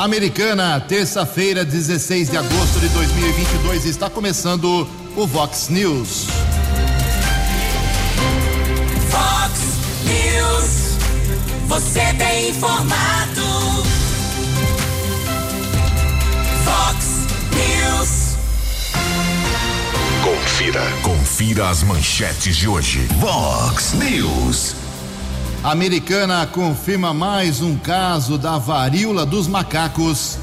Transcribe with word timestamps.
Americana, 0.00 0.80
terça-feira, 0.80 1.62
16 1.62 2.30
de 2.30 2.38
agosto 2.38 2.80
de 2.80 2.88
2022, 2.88 3.84
está 3.84 4.08
começando 4.08 4.88
o 5.14 5.26
Vox 5.26 5.68
News. 5.68 6.26
Vox 9.10 9.60
News, 10.06 10.96
você 11.66 12.00
tem 12.14 12.48
informado. 12.48 13.42
Vox 16.64 17.26
News. 17.52 18.38
Confira, 20.24 20.92
confira 21.02 21.68
as 21.68 21.82
manchetes 21.82 22.56
de 22.56 22.66
hoje. 22.66 23.06
Vox 23.18 23.92
News. 23.92 24.74
Americana 25.62 26.46
confirma 26.46 27.12
mais 27.12 27.60
um 27.60 27.76
caso 27.76 28.38
da 28.38 28.56
varíola 28.56 29.26
dos 29.26 29.46
macacos. 29.46 30.38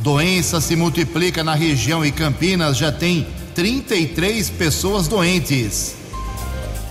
Doença 0.00 0.60
se 0.60 0.76
multiplica 0.76 1.42
na 1.42 1.54
região 1.54 2.04
e 2.04 2.12
Campinas 2.12 2.76
já 2.76 2.92
tem 2.92 3.26
33 3.54 4.50
pessoas 4.50 5.08
doentes. 5.08 5.94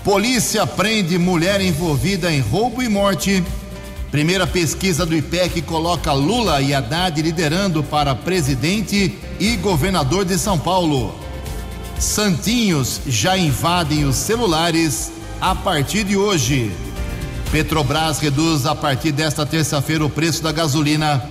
Polícia 0.04 0.66
prende 0.66 1.20
mulher 1.20 1.62
envolvida 1.62 2.34
em 2.34 2.40
roubo 2.40 2.82
e 2.82 2.90
morte. 2.90 3.44
Primeira 4.10 4.48
pesquisa 4.48 5.06
do 5.06 5.16
IPEC 5.16 5.62
coloca 5.62 6.12
Lula 6.14 6.64
e 6.64 6.74
Haddad 6.74 7.22
liderando 7.22 7.84
para 7.84 8.16
presidente 8.16 9.16
e 9.40 9.56
governador 9.58 10.26
de 10.26 10.40
São 10.40 10.58
Paulo. 10.58 11.14
Santinhos 12.00 13.02
já 13.06 13.38
invadem 13.38 14.04
os 14.06 14.16
celulares 14.16 15.12
a 15.40 15.54
partir 15.54 16.04
de 16.04 16.18
hoje. 16.18 16.72
Petrobras 17.52 18.20
reduz 18.20 18.66
a 18.66 18.74
partir 18.74 19.12
desta 19.12 19.46
terça-feira 19.46 20.06
o 20.06 20.10
preço 20.10 20.42
da 20.42 20.54
gasolina. 20.54 21.22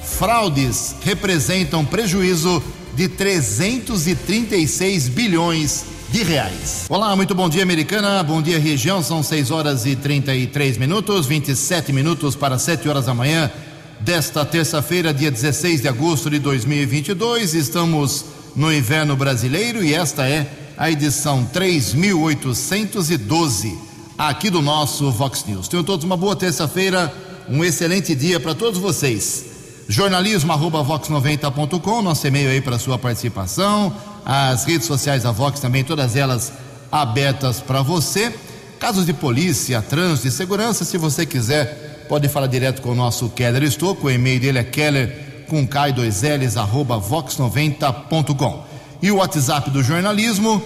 Fraudes 0.00 0.94
representam 1.02 1.84
prejuízo 1.84 2.62
de 2.94 3.08
336 3.08 5.08
bilhões 5.08 5.84
de 6.08 6.22
reais. 6.22 6.84
Olá, 6.88 7.16
muito 7.16 7.34
bom 7.34 7.48
dia, 7.48 7.64
americana. 7.64 8.22
Bom 8.22 8.40
dia, 8.40 8.60
região. 8.60 9.02
São 9.02 9.24
6 9.24 9.50
horas 9.50 9.84
e 9.84 9.96
33 9.96 10.78
minutos, 10.78 11.26
27 11.26 11.92
minutos 11.92 12.36
para 12.36 12.60
7 12.60 12.88
horas 12.88 13.06
da 13.06 13.14
manhã 13.14 13.50
desta 13.98 14.44
terça-feira, 14.44 15.12
dia 15.12 15.32
16 15.32 15.82
de 15.82 15.88
agosto 15.88 16.30
de 16.30 16.38
2022. 16.38 17.54
Estamos 17.54 18.24
no 18.54 18.72
inverno 18.72 19.16
brasileiro 19.16 19.82
e 19.82 19.92
esta 19.92 20.28
é 20.28 20.46
a 20.78 20.88
edição 20.88 21.44
3812 21.44 23.85
aqui 24.18 24.48
do 24.50 24.62
nosso 24.62 25.10
Vox 25.10 25.44
News. 25.46 25.68
Tenham 25.68 25.84
todos 25.84 26.04
uma 26.04 26.16
boa 26.16 26.34
terça-feira, 26.34 27.12
um 27.48 27.64
excelente 27.64 28.14
dia 28.14 28.40
para 28.40 28.54
todos 28.54 28.78
vocês. 28.80 29.44
Jornalismo 29.88 30.52
arroba 30.52 30.82
vox90.com, 30.82 32.02
nosso 32.02 32.26
e-mail 32.26 32.50
aí 32.50 32.60
para 32.60 32.78
sua 32.78 32.98
participação. 32.98 33.94
As 34.24 34.64
redes 34.64 34.86
sociais 34.86 35.22
da 35.22 35.30
Vox 35.30 35.60
também, 35.60 35.84
todas 35.84 36.16
elas 36.16 36.52
abertas 36.90 37.60
para 37.60 37.82
você. 37.82 38.34
Casos 38.80 39.06
de 39.06 39.12
polícia, 39.12 39.80
trânsito 39.80 40.28
e 40.28 40.30
segurança, 40.30 40.84
se 40.84 40.98
você 40.98 41.24
quiser, 41.24 42.06
pode 42.08 42.28
falar 42.28 42.46
direto 42.46 42.82
com 42.82 42.90
o 42.90 42.94
nosso 42.94 43.28
Keller 43.30 43.62
Estouco. 43.62 44.08
O 44.08 44.10
e-mail 44.10 44.40
dele 44.40 44.58
é 44.58 44.64
keller 44.64 45.44
com 45.48 45.66
K2Ls 45.66 46.56
arroba 46.60 47.00
vox90.com. 47.00 48.64
E 49.00 49.10
o 49.10 49.16
WhatsApp 49.16 49.70
do 49.70 49.82
jornalismo 49.82 50.62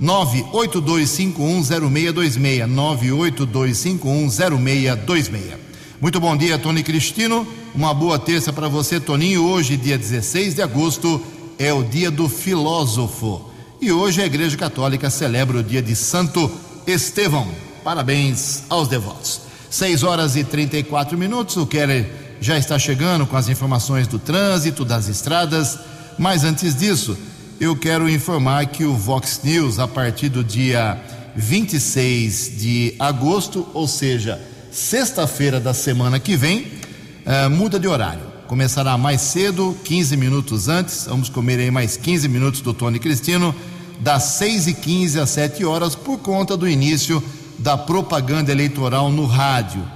982510626. 0.00 2.66
982510626. 2.66 5.58
Muito 6.00 6.18
bom 6.18 6.36
dia, 6.36 6.58
Tony 6.58 6.82
Cristino. 6.82 7.46
Uma 7.74 7.92
boa 7.92 8.18
terça 8.18 8.52
para 8.52 8.68
você, 8.68 8.98
Toninho. 8.98 9.44
Hoje, 9.44 9.76
dia 9.76 9.98
16 9.98 10.54
de 10.54 10.62
agosto, 10.62 11.20
é 11.58 11.72
o 11.72 11.82
dia 11.82 12.10
do 12.10 12.28
filósofo. 12.28 13.50
E 13.80 13.92
hoje 13.92 14.22
a 14.22 14.26
Igreja 14.26 14.56
Católica 14.56 15.10
celebra 15.10 15.58
o 15.58 15.62
dia 15.62 15.82
de 15.82 15.94
Santo 15.94 16.50
Estevão. 16.86 17.46
Parabéns 17.84 18.62
aos 18.68 18.88
devotos. 18.88 19.42
6 19.70 20.02
horas 20.02 20.36
e 20.36 20.44
34 20.44 21.16
minutos. 21.16 21.56
O 21.56 21.66
Keller 21.66 22.10
já 22.40 22.58
está 22.58 22.78
chegando 22.78 23.26
com 23.26 23.36
as 23.36 23.48
informações 23.48 24.06
do 24.06 24.18
trânsito, 24.18 24.84
das 24.84 25.08
estradas. 25.08 25.78
Mas 26.18 26.44
antes 26.44 26.74
disso, 26.74 27.16
eu 27.60 27.76
quero 27.76 28.08
informar 28.08 28.64
que 28.66 28.84
o 28.84 28.94
Vox 28.94 29.42
News, 29.44 29.78
a 29.78 29.86
partir 29.86 30.30
do 30.30 30.42
dia 30.42 30.98
26 31.36 32.54
de 32.56 32.94
agosto, 32.98 33.68
ou 33.74 33.86
seja, 33.86 34.40
sexta-feira 34.72 35.60
da 35.60 35.74
semana 35.74 36.18
que 36.18 36.38
vem, 36.38 36.62
uh, 36.62 37.50
muda 37.50 37.78
de 37.78 37.86
horário. 37.86 38.22
Começará 38.46 38.96
mais 38.96 39.20
cedo, 39.20 39.76
15 39.84 40.16
minutos 40.16 40.68
antes. 40.68 41.04
Vamos 41.06 41.28
comer 41.28 41.58
aí 41.58 41.70
mais 41.70 41.98
15 41.98 42.28
minutos 42.28 42.62
do 42.62 42.72
Tony 42.72 42.98
Cristino, 42.98 43.54
das 44.00 44.22
6 44.22 44.68
e 44.68 44.74
15 44.74 45.20
às 45.20 45.28
7 45.28 45.62
horas, 45.62 45.94
por 45.94 46.18
conta 46.18 46.56
do 46.56 46.66
início 46.66 47.22
da 47.58 47.76
propaganda 47.76 48.50
eleitoral 48.50 49.12
no 49.12 49.26
rádio. 49.26 49.86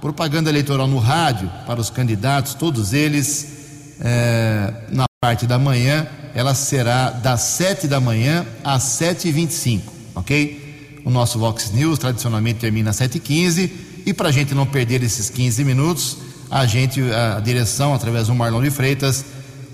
Propaganda 0.00 0.50
eleitoral 0.50 0.88
no 0.88 0.98
rádio 0.98 1.48
para 1.68 1.80
os 1.80 1.88
candidatos, 1.88 2.54
todos 2.54 2.92
eles, 2.92 3.94
eh, 4.00 4.74
na 4.90 5.04
parte 5.20 5.46
da 5.46 5.56
manhã 5.56 6.08
ela 6.34 6.54
será 6.54 7.10
das 7.10 7.40
7 7.42 7.86
da 7.86 8.00
manhã 8.00 8.46
às 8.64 8.82
7h25, 8.82 9.82
ok? 10.14 11.00
O 11.04 11.10
nosso 11.10 11.38
Vox 11.38 11.70
News 11.72 11.98
tradicionalmente 11.98 12.60
termina 12.60 12.90
às 12.90 12.96
7h15 12.96 13.70
e 14.06 14.12
para 14.12 14.28
a 14.28 14.32
gente 14.32 14.54
não 14.54 14.66
perder 14.66 15.02
esses 15.02 15.28
15 15.30 15.64
minutos, 15.64 16.16
a 16.50 16.66
gente, 16.66 17.00
a 17.00 17.40
direção, 17.40 17.94
através 17.94 18.26
do 18.26 18.34
Marlon 18.34 18.62
de 18.62 18.70
Freitas, 18.70 19.24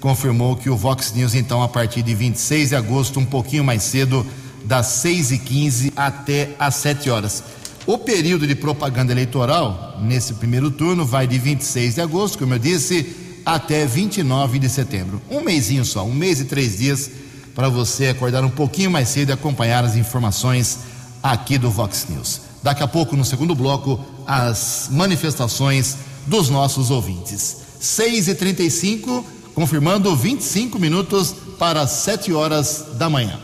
confirmou 0.00 0.56
que 0.56 0.70
o 0.70 0.76
Vox 0.76 1.12
News, 1.12 1.34
então, 1.34 1.62
a 1.62 1.68
partir 1.68 2.02
de 2.02 2.14
26 2.14 2.68
de 2.70 2.76
agosto, 2.76 3.18
um 3.18 3.24
pouquinho 3.24 3.64
mais 3.64 3.82
cedo, 3.82 4.24
das 4.64 4.86
6h15 5.04 5.92
até 5.96 6.50
às 6.58 6.76
7 6.76 7.10
horas. 7.10 7.42
O 7.86 7.96
período 7.98 8.46
de 8.46 8.54
propaganda 8.54 9.12
eleitoral, 9.12 9.98
nesse 10.02 10.34
primeiro 10.34 10.70
turno, 10.70 11.06
vai 11.06 11.26
de 11.26 11.38
26 11.38 11.94
de 11.94 12.00
agosto, 12.00 12.38
como 12.38 12.54
eu 12.54 12.58
disse, 12.58 13.27
até 13.54 13.86
29 13.86 14.58
de 14.58 14.68
setembro. 14.68 15.22
Um 15.30 15.40
mêsinho 15.40 15.82
só, 15.82 16.04
um 16.04 16.12
mês 16.12 16.38
e 16.38 16.44
três 16.44 16.76
dias 16.76 17.10
para 17.54 17.70
você 17.70 18.08
acordar 18.08 18.44
um 18.44 18.50
pouquinho 18.50 18.90
mais 18.90 19.08
cedo 19.08 19.30
e 19.30 19.32
acompanhar 19.32 19.82
as 19.84 19.96
informações 19.96 20.80
aqui 21.22 21.56
do 21.56 21.70
Vox 21.70 22.06
News. 22.10 22.42
Daqui 22.62 22.82
a 22.82 22.86
pouco, 22.86 23.16
no 23.16 23.24
segundo 23.24 23.54
bloco, 23.54 23.98
as 24.26 24.88
manifestações 24.90 25.96
dos 26.26 26.50
nossos 26.50 26.90
ouvintes. 26.90 27.56
6 27.80 28.28
e 28.28 28.34
35 28.34 29.24
confirmando 29.54 30.14
25 30.14 30.78
minutos 30.78 31.34
para 31.58 31.86
7 31.86 32.32
horas 32.34 32.84
da 32.94 33.08
manhã. 33.08 33.40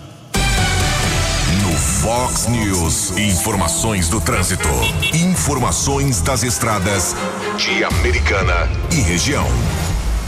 No 1.62 1.72
Fox 1.76 2.46
News, 2.46 3.16
informações 3.16 4.08
do 4.08 4.20
trânsito, 4.20 4.68
informações 5.14 6.20
das 6.20 6.42
estradas 6.42 7.16
de 7.56 7.82
Americana 7.82 8.68
e 8.92 9.00
região. 9.00 9.46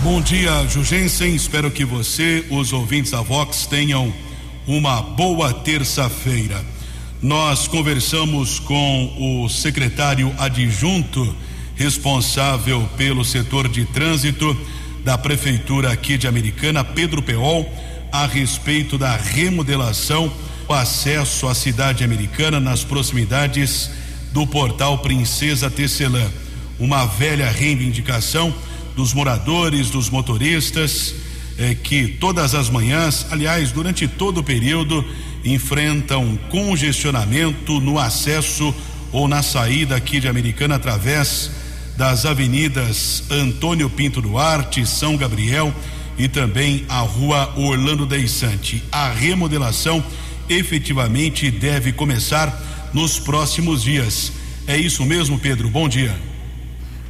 Bom 0.08 0.20
dia, 0.20 0.64
Jugensen. 0.68 1.34
Espero 1.34 1.68
que 1.68 1.84
você, 1.84 2.46
os 2.48 2.72
ouvintes 2.72 3.10
da 3.10 3.22
Vox, 3.22 3.66
tenham 3.66 4.14
uma 4.64 5.02
boa 5.02 5.52
terça-feira. 5.52 6.64
Nós 7.20 7.66
conversamos 7.66 8.60
com 8.60 9.42
o 9.42 9.48
secretário 9.48 10.32
adjunto 10.38 11.34
responsável 11.74 12.88
pelo 12.96 13.24
setor 13.24 13.66
de 13.66 13.84
trânsito 13.84 14.56
da 15.04 15.18
prefeitura 15.18 15.90
aqui 15.90 16.16
de 16.16 16.28
Americana, 16.28 16.84
Pedro 16.84 17.20
Peol, 17.20 17.68
a 18.12 18.26
respeito 18.26 18.96
da 18.96 19.16
remodelação, 19.16 20.32
o 20.68 20.72
acesso 20.72 21.48
à 21.48 21.54
cidade 21.54 22.04
americana 22.04 22.60
nas 22.60 22.84
proximidades 22.84 23.90
do 24.32 24.46
portal 24.46 24.98
Princesa 24.98 25.68
Tecelã. 25.68 26.30
Uma 26.78 27.06
velha 27.06 27.50
reivindicação 27.50 28.54
dos 28.96 29.12
moradores, 29.12 29.90
dos 29.90 30.08
motoristas, 30.08 31.14
eh, 31.58 31.76
que 31.80 32.08
todas 32.08 32.54
as 32.54 32.70
manhãs, 32.70 33.26
aliás, 33.30 33.70
durante 33.70 34.08
todo 34.08 34.38
o 34.38 34.42
período, 34.42 35.04
enfrentam 35.44 36.36
congestionamento 36.50 37.78
no 37.78 37.98
acesso 37.98 38.74
ou 39.12 39.28
na 39.28 39.42
saída 39.42 39.94
aqui 39.94 40.18
de 40.18 40.28
Americana 40.28 40.76
através 40.76 41.50
das 41.96 42.26
avenidas 42.26 43.24
Antônio 43.30 43.88
Pinto 43.88 44.20
Duarte, 44.20 44.86
São 44.86 45.16
Gabriel 45.16 45.72
e 46.18 46.28
também 46.28 46.84
a 46.88 47.00
rua 47.00 47.52
Orlando 47.56 48.06
Deissante. 48.06 48.82
A 48.90 49.10
remodelação 49.10 50.02
efetivamente 50.48 51.50
deve 51.50 51.92
começar 51.92 52.90
nos 52.92 53.18
próximos 53.18 53.82
dias. 53.82 54.32
É 54.66 54.76
isso 54.76 55.04
mesmo, 55.04 55.38
Pedro? 55.38 55.68
Bom 55.68 55.88
dia. 55.88 56.35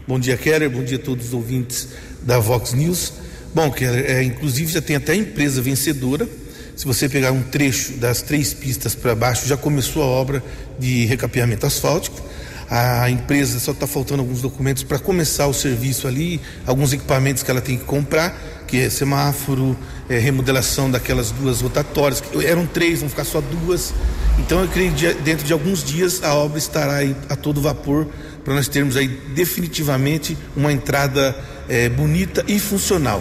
Bom 0.09 0.21
dia, 0.21 0.37
Keller. 0.37 0.71
Bom 0.71 0.85
dia 0.85 0.99
a 0.99 1.01
todos 1.01 1.27
os 1.27 1.35
ouvintes 1.35 1.89
da 2.23 2.39
Vox 2.39 2.73
News. 2.73 3.13
Bom, 3.53 3.73
Keller, 3.73 4.09
é, 4.09 4.23
inclusive 4.23 4.71
já 4.73 4.81
tem 4.81 4.95
até 4.95 5.11
a 5.11 5.17
empresa 5.17 5.61
vencedora. 5.61 6.29
Se 6.77 6.85
você 6.85 7.09
pegar 7.09 7.33
um 7.33 7.43
trecho 7.43 7.95
das 7.95 8.23
três 8.23 8.55
pistas 8.55 8.95
para 8.95 9.17
baixo, 9.17 9.49
já 9.49 9.57
começou 9.57 10.05
a 10.05 10.07
obra 10.07 10.45
de 10.79 11.07
recapeamento 11.07 11.67
asfáltico. 11.67 12.23
A 12.71 13.11
empresa 13.11 13.59
só 13.59 13.73
está 13.73 13.85
faltando 13.87 14.23
alguns 14.23 14.43
documentos 14.43 14.85
para 14.85 14.99
começar 14.99 15.49
o 15.49 15.55
serviço 15.55 16.07
ali, 16.07 16.41
alguns 16.65 16.93
equipamentos 16.93 17.43
que 17.43 17.51
ela 17.51 17.61
tem 17.61 17.77
que 17.77 17.85
comprar, 17.85 18.65
que 18.69 18.79
é 18.79 18.91
semáforo, 18.91 19.77
é, 20.09 20.19
remodelação 20.19 20.89
daquelas 20.89 21.33
duas 21.33 21.63
rotatórias, 21.63 22.21
que 22.21 22.47
eram 22.47 22.65
três, 22.65 23.01
vão 23.01 23.09
ficar 23.09 23.25
só 23.25 23.41
duas. 23.41 23.93
Então 24.39 24.61
eu 24.61 24.69
creio 24.69 24.93
que 24.93 25.15
dentro 25.15 25.45
de 25.45 25.53
alguns 25.53 25.83
dias 25.83 26.23
a 26.23 26.35
obra 26.35 26.59
estará 26.59 26.99
a 27.29 27.35
todo 27.35 27.61
vapor 27.61 28.07
para 28.47 28.55
nós 28.55 28.69
termos 28.69 28.97
aí 28.97 29.09
definitivamente 29.09 30.39
uma 30.57 30.73
entrada 30.73 31.37
é, 31.69 31.89
bonita 31.89 32.45
e 32.47 32.61
funcional. 32.61 33.21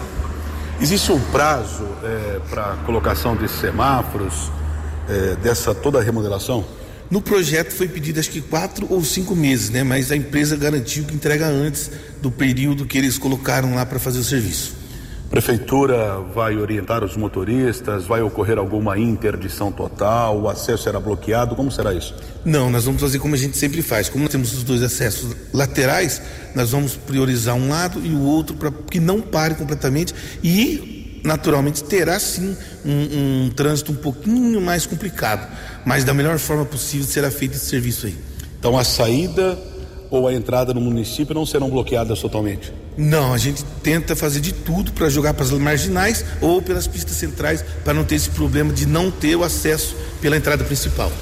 Existe 0.80 1.10
um 1.10 1.18
prazo 1.18 1.84
é, 2.04 2.38
para 2.48 2.74
a 2.74 2.76
colocação 2.84 3.34
desses 3.34 3.58
semáforos, 3.58 4.52
é, 5.08 5.34
dessa 5.42 5.74
toda 5.74 5.98
a 5.98 6.02
remodelação? 6.02 6.64
No 7.10 7.20
projeto 7.20 7.72
foi 7.72 7.88
pedido 7.88 8.20
acho 8.20 8.30
que 8.30 8.40
quatro 8.40 8.86
ou 8.88 9.02
cinco 9.02 9.34
meses, 9.34 9.68
né? 9.68 9.82
Mas 9.82 10.12
a 10.12 10.16
empresa 10.16 10.56
garantiu 10.56 11.04
que 11.04 11.14
entrega 11.16 11.48
antes 11.48 11.90
do 12.22 12.30
período 12.30 12.86
que 12.86 12.96
eles 12.96 13.18
colocaram 13.18 13.74
lá 13.74 13.84
para 13.84 13.98
fazer 13.98 14.20
o 14.20 14.24
serviço. 14.24 14.74
Prefeitura 15.30 16.20
vai 16.34 16.56
orientar 16.56 17.02
os 17.02 17.16
motoristas? 17.16 18.04
Vai 18.04 18.22
ocorrer 18.22 18.58
alguma 18.58 18.96
interdição 18.98 19.72
total? 19.72 20.40
O 20.40 20.48
acesso 20.48 20.84
será 20.84 21.00
bloqueado? 21.00 21.56
Como 21.56 21.70
será 21.70 21.92
isso? 21.92 22.14
Não, 22.44 22.70
nós 22.70 22.84
vamos 22.84 23.00
fazer 23.00 23.18
como 23.18 23.34
a 23.34 23.38
gente 23.38 23.56
sempre 23.56 23.82
faz. 23.82 24.08
Como 24.08 24.22
nós 24.22 24.32
temos 24.32 24.54
os 24.54 24.62
dois 24.62 24.82
acessos 24.82 25.34
laterais, 25.52 26.22
nós 26.54 26.70
vamos 26.70 26.94
priorizar 26.94 27.56
um 27.56 27.68
lado 27.68 28.00
e 28.04 28.14
o 28.14 28.20
outro 28.20 28.54
para 28.56 28.70
que 28.70 29.00
não 29.00 29.20
pare 29.20 29.56
completamente 29.56 30.14
e, 30.44 31.20
naturalmente, 31.24 31.82
terá 31.82 32.18
sim 32.20 32.56
um, 32.84 33.46
um 33.46 33.50
trânsito 33.50 33.90
um 33.90 33.96
pouquinho 33.96 34.60
mais 34.60 34.86
complicado, 34.86 35.46
mas 35.84 36.04
da 36.04 36.14
melhor 36.14 36.38
forma 36.38 36.64
possível 36.64 37.06
será 37.06 37.30
feito 37.32 37.56
esse 37.56 37.66
serviço 37.66 38.06
aí. 38.06 38.16
Então 38.58 38.78
a 38.78 38.84
saída 38.84 39.58
ou 40.10 40.28
a 40.28 40.34
entrada 40.34 40.72
no 40.72 40.80
município 40.80 41.34
não 41.34 41.46
serão 41.46 41.70
bloqueadas 41.70 42.20
totalmente? 42.20 42.72
Não, 42.96 43.32
a 43.32 43.38
gente 43.38 43.64
tenta 43.82 44.16
fazer 44.16 44.40
de 44.40 44.52
tudo 44.52 44.92
para 44.92 45.08
jogar 45.08 45.34
para 45.34 45.44
as 45.44 45.50
marginais 45.52 46.24
ou 46.40 46.62
pelas 46.62 46.86
pistas 46.86 47.16
centrais 47.16 47.64
para 47.84 47.94
não 47.94 48.04
ter 48.04 48.14
esse 48.14 48.30
problema 48.30 48.72
de 48.72 48.86
não 48.86 49.10
ter 49.10 49.36
o 49.36 49.44
acesso 49.44 49.96
pela 50.20 50.36
entrada 50.36 50.64
principal. 50.64 51.12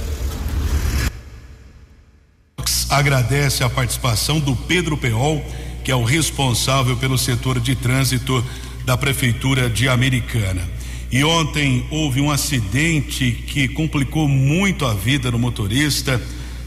Agradece 2.89 3.65
a 3.65 3.69
participação 3.69 4.39
do 4.39 4.55
Pedro 4.55 4.97
Peol, 4.97 5.45
que 5.83 5.91
é 5.91 5.97
o 5.97 6.05
responsável 6.05 6.97
pelo 6.97 7.19
setor 7.19 7.59
de 7.59 7.75
trânsito 7.75 8.45
da 8.85 8.97
Prefeitura 8.97 9.69
de 9.69 9.89
Americana. 9.89 10.63
E 11.11 11.23
ontem 11.25 11.87
houve 11.91 12.21
um 12.21 12.31
acidente 12.31 13.33
que 13.47 13.69
complicou 13.69 14.29
muito 14.29 14.85
a 14.85 14.95
vida 14.95 15.31
do 15.31 15.39
motorista. 15.39 16.21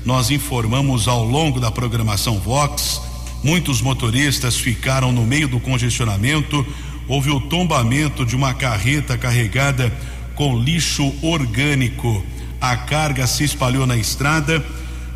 Nós 0.07 0.31
informamos 0.31 1.05
ao 1.05 1.21
longo 1.21 1.59
da 1.59 1.69
programação 1.69 2.39
Vox. 2.39 3.01
Muitos 3.43 3.81
motoristas 3.81 4.55
ficaram 4.55 5.11
no 5.11 5.25
meio 5.25 5.49
do 5.49 5.59
congestionamento. 5.59 6.65
Houve 7.09 7.29
o 7.29 7.41
tombamento 7.41 8.25
de 8.25 8.33
uma 8.33 8.53
carreta 8.53 9.17
carregada 9.17 9.91
com 10.33 10.57
lixo 10.57 11.13
orgânico. 11.21 12.25
A 12.61 12.77
carga 12.77 13.27
se 13.27 13.43
espalhou 13.43 13.85
na 13.85 13.97
estrada 13.97 14.65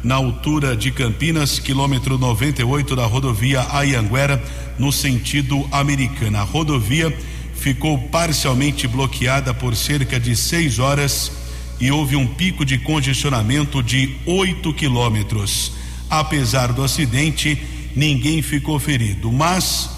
na 0.04 0.16
altura 0.16 0.76
de 0.76 0.92
Campinas, 0.92 1.58
quilômetro 1.58 2.18
98 2.18 2.94
da 2.94 3.06
rodovia 3.06 3.66
Ayanguera, 3.72 4.44
no 4.78 4.92
sentido 4.92 5.66
americana. 5.72 6.42
A 6.42 6.44
rodovia 6.44 7.18
ficou 7.56 7.98
parcialmente 7.98 8.90
bloqueada 8.90 9.54
por 9.54 9.74
cerca 9.74 10.20
de 10.20 10.36
seis 10.36 10.80
horas 10.80 11.32
e 11.82 11.92
houve 11.92 12.16
um 12.16 12.26
pico 12.26 12.64
de 12.64 12.78
congestionamento 12.78 13.84
de 13.84 14.16
8 14.26 14.74
quilômetros. 14.74 15.74
Apesar 16.10 16.72
do 16.72 16.84
acidente, 16.84 17.62
ninguém 17.96 18.42
ficou 18.42 18.80
ferido, 18.80 19.30
mas 19.32 19.90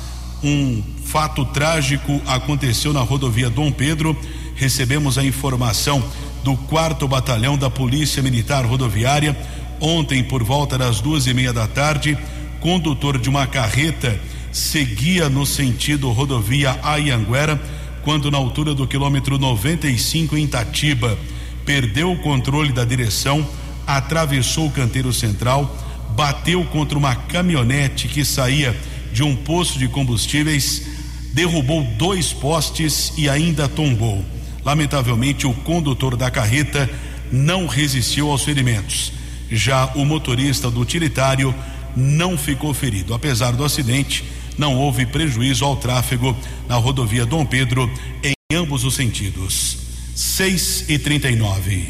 um 0.44 0.82
fato 1.06 1.46
trágico 1.46 2.20
aconteceu 2.26 2.92
na 2.92 3.02
rodovia 3.02 3.50
Dom 3.50 3.72
Pedro. 3.72 4.18
Recebemos 4.56 5.18
a 5.18 5.24
informação 5.24 6.04
do 6.44 6.56
quarto 6.56 7.08
batalhão 7.08 7.58
da 7.58 7.70
Polícia 7.70 8.24
Militar 8.24 8.66
Rodoviária 8.66 9.38
Ontem, 9.86 10.24
por 10.24 10.42
volta 10.44 10.78
das 10.78 11.02
duas 11.02 11.28
e 11.28 11.34
meia 11.34 11.52
da 11.52 11.68
tarde, 11.68 12.18
condutor 12.62 13.18
de 13.18 13.28
uma 13.30 13.46
carreta 13.46 14.18
seguia 14.50 15.28
no 15.28 15.46
sentido 15.46 16.10
rodovia 16.10 16.80
Ayanguera, 16.82 17.62
quando 18.02 18.32
na 18.32 18.38
altura 18.38 18.74
do 18.74 18.88
quilômetro 18.88 19.38
95 19.38 20.38
em 20.38 20.48
Tatiba, 20.48 21.18
perdeu 21.66 22.12
o 22.12 22.20
controle 22.20 22.72
da 22.72 22.86
direção, 22.86 23.48
atravessou 23.86 24.68
o 24.68 24.72
canteiro 24.72 25.14
central, 25.14 25.78
bateu 26.16 26.64
contra 26.66 26.98
uma 26.98 27.16
caminhonete 27.16 28.08
que 28.08 28.24
saía 28.24 28.76
de 29.12 29.24
um 29.24 29.36
posto 29.36 29.78
de 29.78 29.88
combustíveis, 29.88 30.88
derrubou 31.34 31.84
dois 31.98 32.32
postes 32.32 33.14
e 33.18 33.30
ainda 33.30 33.68
tombou. 33.68 34.24
Lamentavelmente, 34.64 35.46
o 35.46 35.54
condutor 35.54 36.16
da 36.16 36.32
carreta 36.32 36.90
não 37.32 37.68
resistiu 37.68 38.30
aos 38.30 38.44
ferimentos. 38.44 39.12
Já 39.52 39.86
o 39.96 40.06
motorista 40.06 40.72
do 40.72 40.80
utilitário 40.80 41.54
não 41.96 42.38
ficou 42.38 42.74
ferido. 42.74 43.14
Apesar 43.14 43.52
do 43.52 43.64
acidente, 43.64 44.24
não 44.58 44.76
houve 44.76 45.06
prejuízo 45.06 45.66
ao 45.66 45.76
tráfego 45.76 46.36
na 46.68 46.76
rodovia 46.76 47.26
Dom 47.26 47.46
Pedro 47.46 47.92
em 48.24 48.34
ambos 48.56 48.84
os 48.84 48.96
sentidos. 48.96 49.83
6 50.16 50.86
e 50.90 51.00
39. 51.00 51.88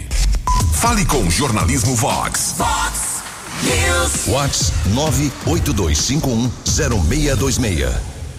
Fale 0.75 1.03
com 1.05 1.27
o 1.27 1.29
Jornalismo 1.29 1.93
Vox. 1.95 2.55
Vox 2.57 3.21
News. 3.63 4.27
Vox 4.27 4.71
982510626. 5.45 7.91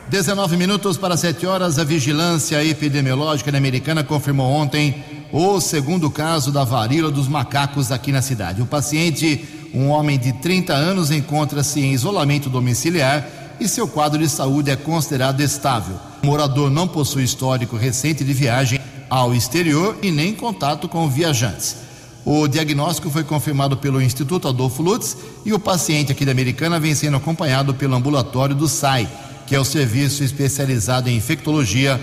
19 0.08 0.56
minutos 0.56 0.96
para 0.96 1.16
7 1.16 1.46
horas, 1.46 1.78
a 1.78 1.84
vigilância 1.84 2.64
epidemiológica 2.64 3.56
americana 3.56 4.04
confirmou 4.04 4.52
ontem 4.52 5.04
o 5.32 5.60
segundo 5.60 6.10
caso 6.10 6.52
da 6.52 6.64
varíola 6.64 7.10
dos 7.10 7.28
macacos 7.28 7.90
aqui 7.90 8.12
na 8.12 8.22
cidade. 8.22 8.62
O 8.62 8.66
paciente, 8.66 9.44
um 9.74 9.88
homem 9.88 10.18
de 10.18 10.32
30 10.32 10.72
anos, 10.72 11.10
encontra-se 11.10 11.80
em 11.80 11.92
isolamento 11.92 12.48
domiciliar 12.48 13.26
e 13.58 13.68
seu 13.68 13.88
quadro 13.88 14.18
de 14.18 14.28
saúde 14.28 14.70
é 14.70 14.76
considerado 14.76 15.40
estável. 15.40 15.96
O 16.22 16.26
morador 16.26 16.70
não 16.70 16.86
possui 16.86 17.24
histórico 17.24 17.76
recente 17.76 18.22
de 18.22 18.32
viagem 18.32 18.80
ao 19.08 19.34
exterior 19.34 19.96
e 20.02 20.10
nem 20.10 20.34
contato 20.34 20.88
com 20.88 21.08
viajantes. 21.08 21.76
O 22.24 22.48
diagnóstico 22.48 23.08
foi 23.08 23.22
confirmado 23.22 23.76
pelo 23.76 24.02
Instituto 24.02 24.48
Adolfo 24.48 24.82
Lutz 24.82 25.16
e 25.44 25.52
o 25.52 25.60
paciente 25.60 26.10
aqui 26.10 26.24
da 26.24 26.32
Americana 26.32 26.80
vem 26.80 26.94
sendo 26.94 27.16
acompanhado 27.16 27.72
pelo 27.72 27.94
ambulatório 27.94 28.54
do 28.54 28.68
SAI, 28.68 29.08
que 29.46 29.54
é 29.54 29.60
o 29.60 29.64
serviço 29.64 30.24
especializado 30.24 31.08
em 31.08 31.16
infectologia 31.16 32.00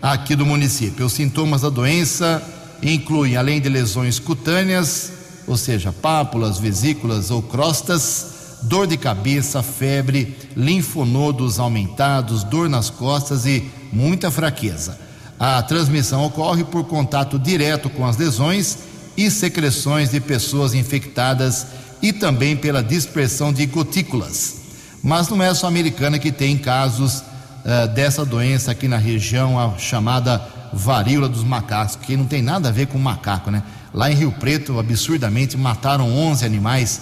aqui 0.00 0.36
do 0.36 0.46
município. 0.46 1.04
Os 1.04 1.12
sintomas 1.12 1.62
da 1.62 1.68
doença 1.68 2.40
incluem, 2.82 3.36
além 3.36 3.60
de 3.60 3.68
lesões 3.68 4.18
cutâneas, 4.18 5.12
ou 5.46 5.56
seja, 5.56 5.92
pápulas, 5.92 6.58
vesículas 6.58 7.30
ou 7.30 7.42
crostas, 7.42 8.58
dor 8.62 8.86
de 8.86 8.96
cabeça, 8.96 9.62
febre, 9.62 10.36
linfonodos 10.56 11.58
aumentados, 11.58 12.42
dor 12.44 12.68
nas 12.68 12.90
costas 12.90 13.46
e 13.46 13.70
muita 13.92 14.30
fraqueza. 14.30 14.98
A 15.38 15.62
transmissão 15.62 16.24
ocorre 16.24 16.64
por 16.64 16.84
contato 16.84 17.38
direto 17.38 17.90
com 17.90 18.06
as 18.06 18.16
lesões 18.16 18.78
e 19.16 19.30
secreções 19.30 20.10
de 20.10 20.20
pessoas 20.20 20.74
infectadas 20.74 21.66
e 22.02 22.12
também 22.12 22.56
pela 22.56 22.82
dispersão 22.82 23.52
de 23.52 23.66
gotículas. 23.66 24.56
Mas 25.02 25.28
não 25.28 25.42
é 25.42 25.52
só 25.54 25.66
a 25.66 25.68
americana 25.68 26.18
que 26.18 26.32
tem 26.32 26.56
casos 26.56 27.18
uh, 27.20 27.88
dessa 27.94 28.24
doença 28.24 28.72
aqui 28.72 28.88
na 28.88 28.96
região, 28.96 29.58
a 29.58 29.78
chamada 29.78 30.55
varíola 30.76 31.28
dos 31.28 31.42
macacos, 31.42 31.96
que 31.96 32.16
não 32.16 32.26
tem 32.26 32.42
nada 32.42 32.68
a 32.68 32.72
ver 32.72 32.86
com 32.86 32.98
macaco, 32.98 33.50
né? 33.50 33.62
Lá 33.94 34.10
em 34.10 34.14
Rio 34.14 34.30
Preto, 34.32 34.78
absurdamente, 34.78 35.56
mataram 35.56 36.12
11 36.14 36.44
animais, 36.44 37.00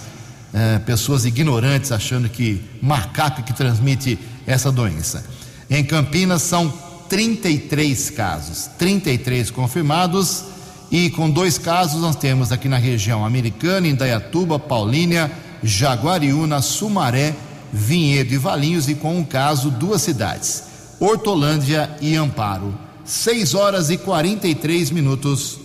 uh, 0.53 0.79
pessoas 0.85 1.25
ignorantes 1.25 1.91
achando 1.91 2.29
que 2.29 2.63
macaco 2.81 3.43
que 3.43 3.53
transmite 3.53 4.17
essa 4.47 4.71
doença. 4.71 5.25
Em 5.69 5.83
Campinas 5.83 6.41
são 6.41 6.73
33 7.09 8.09
casos, 8.11 8.69
33 8.77 9.51
confirmados 9.51 10.45
e 10.89 11.09
com 11.09 11.29
dois 11.29 11.57
casos 11.57 12.01
nós 12.01 12.15
temos 12.15 12.51
aqui 12.51 12.69
na 12.69 12.77
região 12.77 13.25
Americana, 13.25 13.87
Indaiatuba, 13.87 14.57
Paulínia, 14.57 15.31
Jaguariúna, 15.61 16.61
Sumaré, 16.61 17.35
Vinhedo 17.73 18.33
e 18.33 18.37
Valinhos 18.37 18.87
e 18.87 18.95
com 18.95 19.17
um 19.17 19.23
caso 19.23 19.69
duas 19.69 20.01
cidades, 20.01 20.63
Hortolândia 20.99 21.89
e 21.99 22.15
Amparo. 22.15 22.84
6 23.05 23.53
horas 23.53 23.91
e 23.91 23.99
43 23.99 24.89
minutos. 24.89 25.59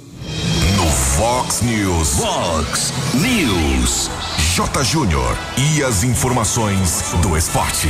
No 0.77 0.87
Fox 0.87 1.63
News. 1.63 2.19
Fox 2.19 2.93
News. 3.15 4.11
J. 4.55 4.85
Júnior. 4.85 5.35
E 5.57 5.83
as 5.83 6.05
informações 6.05 7.15
do 7.23 7.39
esporte. 7.39 7.89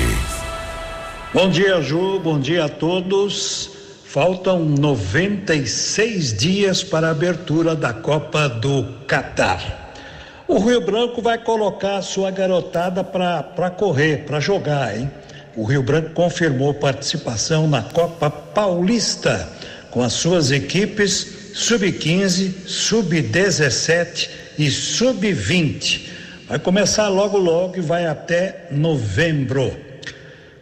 Bom 1.34 1.50
dia, 1.50 1.82
Ju. 1.82 2.20
Bom 2.20 2.38
dia 2.38 2.66
a 2.66 2.68
todos. 2.68 3.70
Faltam 4.04 4.60
96 4.64 6.32
dias 6.38 6.84
para 6.84 7.08
a 7.08 7.10
abertura 7.10 7.74
da 7.74 7.92
Copa 7.92 8.48
do 8.48 8.84
Catar. 9.08 9.94
O 10.46 10.60
Rio 10.60 10.80
Branco 10.80 11.20
vai 11.20 11.38
colocar 11.38 11.96
a 11.96 12.02
sua 12.02 12.30
garotada 12.30 13.02
para 13.02 13.70
correr, 13.70 14.24
para 14.26 14.38
jogar, 14.38 14.96
hein? 14.96 15.10
O 15.56 15.64
Rio 15.64 15.82
Branco 15.82 16.10
confirmou 16.10 16.72
participação 16.74 17.66
na 17.66 17.82
Copa 17.82 18.30
Paulista 18.30 19.48
com 19.90 20.00
as 20.00 20.12
suas 20.12 20.52
equipes 20.52 21.52
sub-15, 21.54 22.66
sub-17 22.66 24.30
e 24.56 24.70
sub-20. 24.70 26.02
Vai 26.48 26.58
começar 26.58 27.08
logo 27.08 27.36
logo 27.36 27.78
e 27.78 27.80
vai 27.80 28.06
até 28.06 28.68
novembro. 28.70 29.76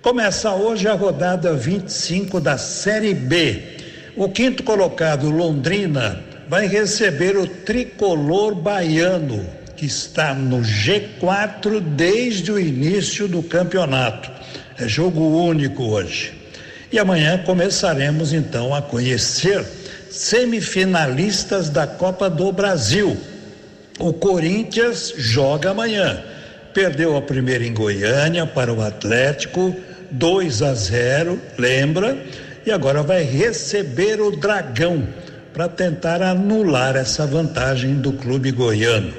Começa 0.01 0.53
hoje 0.55 0.89
a 0.89 0.95
rodada 0.95 1.53
25 1.53 2.41
da 2.41 2.57
Série 2.57 3.13
B. 3.13 3.63
O 4.17 4.31
quinto 4.31 4.63
colocado, 4.63 5.29
Londrina, 5.29 6.23
vai 6.49 6.67
receber 6.67 7.37
o 7.37 7.47
tricolor 7.47 8.55
baiano, 8.55 9.45
que 9.77 9.85
está 9.85 10.33
no 10.35 10.61
G4 10.61 11.79
desde 11.81 12.51
o 12.51 12.59
início 12.59 13.29
do 13.29 13.43
campeonato. 13.43 14.39
É 14.81 14.87
jogo 14.87 15.21
único 15.21 15.85
hoje. 15.85 16.33
E 16.93 16.99
amanhã 16.99 17.39
começaremos 17.39 18.33
então 18.33 18.75
a 18.75 18.81
conhecer 18.81 19.65
semifinalistas 20.09 21.69
da 21.69 21.87
Copa 21.87 22.31
do 22.31 22.53
Brasil. 22.53 23.17
O 23.99 24.13
Corinthians 24.13 25.13
joga 25.17 25.71
amanhã. 25.71 26.23
Perdeu 26.73 27.17
a 27.17 27.23
primeira 27.23 27.65
em 27.65 27.75
Goiânia 27.75 28.47
para 28.47 28.73
o 28.73 28.81
Atlético 28.81 29.75
2 30.11 30.63
a 30.63 30.75
0, 30.75 31.41
lembra? 31.59 32.17
E 32.65 32.71
agora 32.71 33.03
vai 33.03 33.23
receber 33.23 34.21
o 34.21 34.31
Dragão 34.31 35.07
para 35.53 35.69
tentar 35.69 36.23
anular 36.23 36.95
essa 36.97 37.27
vantagem 37.27 37.97
do 37.97 38.13
clube 38.13 38.53
goiano. 38.53 39.13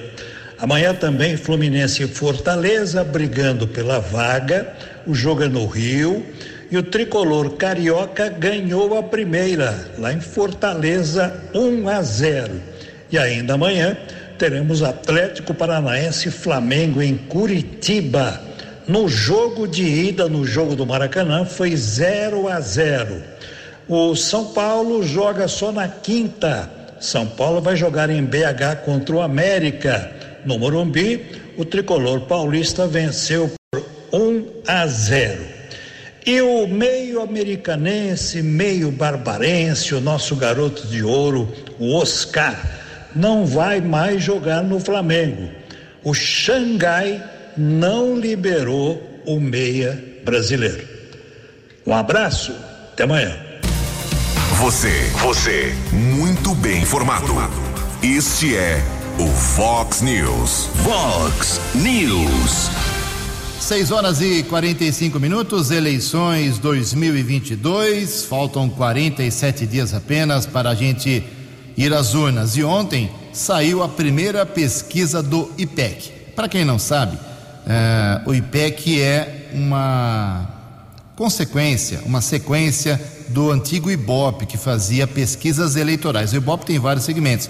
Amanhã 0.57 0.93
também 0.93 1.37
Fluminense 1.37 2.03
e 2.03 2.07
Fortaleza 2.07 3.03
brigando 3.03 3.67
pela 3.67 3.99
vaga. 3.99 4.73
O 5.07 5.13
jogo 5.13 5.43
é 5.43 5.47
no 5.47 5.65
Rio 5.65 6.25
e 6.71 6.77
o 6.77 6.83
tricolor 6.83 7.51
carioca 7.51 8.29
ganhou 8.29 8.97
a 8.97 9.03
primeira 9.03 9.91
lá 9.97 10.13
em 10.13 10.19
Fortaleza 10.19 11.33
1 11.53 11.89
a 11.89 12.01
0. 12.01 12.61
E 13.11 13.17
ainda 13.17 13.55
amanhã 13.55 13.97
teremos 14.37 14.83
Atlético 14.83 15.53
Paranaense 15.53 16.29
Flamengo 16.29 17.01
em 17.01 17.17
Curitiba. 17.17 18.41
No 18.87 19.07
jogo 19.07 19.67
de 19.67 19.83
ida, 19.83 20.27
no 20.27 20.45
jogo 20.45 20.75
do 20.75 20.85
Maracanã, 20.85 21.45
foi 21.45 21.75
0 21.75 22.47
a 22.47 22.59
0. 22.59 23.21
O 23.87 24.15
São 24.15 24.45
Paulo 24.53 25.03
joga 25.03 25.47
só 25.47 25.71
na 25.71 25.87
quinta. 25.87 26.69
São 26.99 27.25
Paulo 27.25 27.61
vai 27.61 27.75
jogar 27.75 28.09
em 28.09 28.23
BH 28.23 28.83
contra 28.85 29.15
o 29.15 29.21
América. 29.21 30.11
No 30.45 30.57
Morumbi, 30.57 31.25
o 31.57 31.65
tricolor 31.65 32.21
paulista 32.21 32.87
venceu 32.87 33.51
1 34.11 34.45
a 34.67 34.87
0. 34.87 35.59
E 36.25 36.41
o 36.41 36.67
meio 36.67 37.21
americanense, 37.21 38.41
meio 38.41 38.91
barbarense, 38.91 39.95
o 39.95 40.01
nosso 40.01 40.35
garoto 40.35 40.85
de 40.87 41.03
ouro, 41.03 41.51
o 41.79 41.95
Oscar, 41.95 42.55
não 43.15 43.45
vai 43.45 43.81
mais 43.81 44.21
jogar 44.23 44.61
no 44.61 44.79
Flamengo. 44.79 45.49
O 46.03 46.13
Xangai 46.13 47.23
não 47.57 48.17
liberou 48.17 49.21
o 49.25 49.39
meia 49.39 50.01
brasileiro. 50.23 50.87
Um 51.85 51.93
abraço, 51.93 52.53
até 52.93 53.03
amanhã. 53.03 53.35
Você, 54.59 54.91
você, 55.21 55.73
muito 55.91 56.53
bem 56.55 56.81
informado. 56.81 57.33
Este 58.03 58.55
é 58.55 58.81
o 59.17 59.27
Fox 59.27 60.01
News. 60.01 60.69
Fox 60.83 61.59
News. 61.75 62.88
6 63.59 63.91
horas 63.91 64.21
e 64.21 64.43
45 64.43 65.19
minutos, 65.19 65.71
eleições 65.71 66.57
2022. 66.59 68.25
Faltam 68.25 68.69
47 68.69 69.65
dias 69.67 69.93
apenas 69.93 70.45
para 70.45 70.69
a 70.69 70.75
gente 70.75 71.23
ir 71.77 71.93
às 71.93 72.13
urnas. 72.13 72.55
E 72.57 72.63
ontem 72.63 73.09
saiu 73.33 73.83
a 73.83 73.89
primeira 73.89 74.45
pesquisa 74.45 75.21
do 75.21 75.51
IPEC. 75.57 76.33
Para 76.35 76.47
quem 76.47 76.65
não 76.65 76.79
sabe, 76.79 77.17
Uh, 77.69 78.31
o 78.31 78.33
IPEC 78.33 78.99
é 78.99 79.49
uma 79.53 80.47
consequência, 81.15 82.01
uma 82.03 82.19
sequência 82.19 82.99
do 83.27 83.51
antigo 83.51 83.91
IBOP, 83.91 84.47
que 84.47 84.57
fazia 84.57 85.05
pesquisas 85.05 85.75
eleitorais. 85.75 86.33
O 86.33 86.37
IBOP 86.37 86.65
tem 86.65 86.79
vários 86.79 87.05
segmentos. 87.05 87.47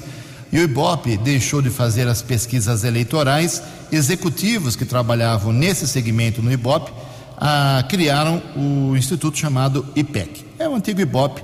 E 0.51 0.59
o 0.59 0.63
IBOP 0.63 1.17
deixou 1.17 1.61
de 1.61 1.69
fazer 1.69 2.07
as 2.07 2.21
pesquisas 2.21 2.83
eleitorais, 2.83 3.61
executivos 3.91 4.75
que 4.75 4.85
trabalhavam 4.85 5.53
nesse 5.53 5.87
segmento 5.87 6.41
no 6.41 6.51
IBOP 6.51 6.91
ah, 7.37 7.83
criaram 7.87 8.41
o 8.55 8.97
instituto 8.97 9.37
chamado 9.37 9.85
IPEC. 9.95 10.45
É 10.57 10.67
o 10.67 10.75
antigo 10.75 10.99
IBOP 10.99 11.43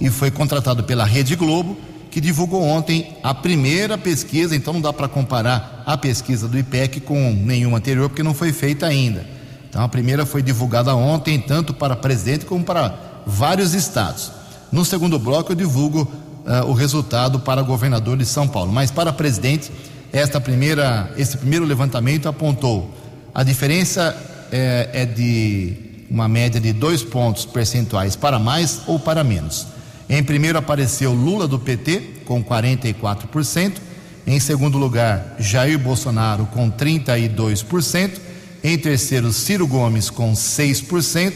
e 0.00 0.10
foi 0.10 0.30
contratado 0.30 0.84
pela 0.84 1.04
Rede 1.04 1.36
Globo 1.36 1.76
que 2.10 2.20
divulgou 2.20 2.62
ontem 2.62 3.14
a 3.22 3.34
primeira 3.34 3.98
pesquisa, 3.98 4.56
então 4.56 4.72
não 4.72 4.80
dá 4.80 4.90
para 4.90 5.06
comparar 5.06 5.82
a 5.84 5.98
pesquisa 5.98 6.48
do 6.48 6.58
IPEC 6.58 7.00
com 7.00 7.30
nenhuma 7.30 7.76
anterior, 7.76 8.08
porque 8.08 8.22
não 8.22 8.32
foi 8.32 8.54
feita 8.54 8.86
ainda. 8.86 9.26
Então 9.68 9.84
a 9.84 9.88
primeira 9.88 10.24
foi 10.24 10.40
divulgada 10.42 10.94
ontem, 10.96 11.38
tanto 11.38 11.74
para 11.74 11.94
presidente 11.94 12.46
como 12.46 12.64
para 12.64 13.22
vários 13.26 13.74
estados. 13.74 14.32
No 14.72 14.82
segundo 14.82 15.18
bloco 15.18 15.52
eu 15.52 15.56
divulgo 15.56 16.10
uh, 16.46 16.66
o 16.66 16.72
resultado 16.72 17.40
para 17.40 17.62
governador 17.62 18.16
de 18.16 18.24
São 18.24 18.46
Paulo. 18.46 18.72
Mas 18.72 18.90
para 18.90 19.12
presidente, 19.12 19.70
esta 20.12 20.40
primeira, 20.40 21.12
esse 21.16 21.36
primeiro 21.36 21.64
levantamento 21.64 22.28
apontou 22.28 22.94
a 23.34 23.42
diferença 23.42 24.16
é, 24.50 24.88
é 24.92 25.04
de 25.04 25.76
uma 26.08 26.28
média 26.28 26.60
de 26.60 26.72
dois 26.72 27.02
pontos 27.02 27.44
percentuais 27.44 28.16
para 28.16 28.38
mais 28.38 28.80
ou 28.86 28.98
para 28.98 29.22
menos. 29.22 29.66
Em 30.08 30.22
primeiro 30.22 30.56
apareceu 30.56 31.12
Lula 31.12 31.48
do 31.48 31.58
PT, 31.58 32.22
com 32.24 32.42
44%. 32.42 33.72
Em 34.26 34.40
segundo 34.40 34.78
lugar, 34.78 35.36
Jair 35.38 35.78
Bolsonaro, 35.78 36.46
com 36.46 36.70
32%. 36.70 38.12
Em 38.62 38.78
terceiro, 38.78 39.32
Ciro 39.32 39.66
Gomes, 39.66 40.08
com 40.08 40.32
6%. 40.32 41.34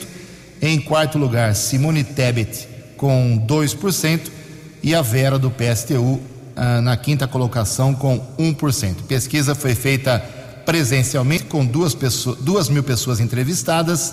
Em 0.63 0.81
quarto 0.81 1.19
lugar, 1.19 1.55
Simone 1.55 2.03
Tebet, 2.05 2.69
com 2.97 3.45
2%. 3.47 4.40
E 4.83 4.95
a 4.95 5.03
Vera 5.03 5.39
do 5.39 5.51
PSTU, 5.51 6.21
ah, 6.57 6.81
na 6.81 6.97
quinta 6.97 7.27
colocação, 7.29 7.95
com 7.95 8.21
1%. 8.39 9.03
Pesquisa 9.07 9.55
foi 9.55 9.75
feita 9.75 10.19
presencialmente, 10.65 11.45
com 11.45 11.65
duas, 11.65 11.95
pessoas, 11.95 12.39
duas 12.39 12.69
mil 12.69 12.83
pessoas 12.83 13.19
entrevistadas 13.19 14.11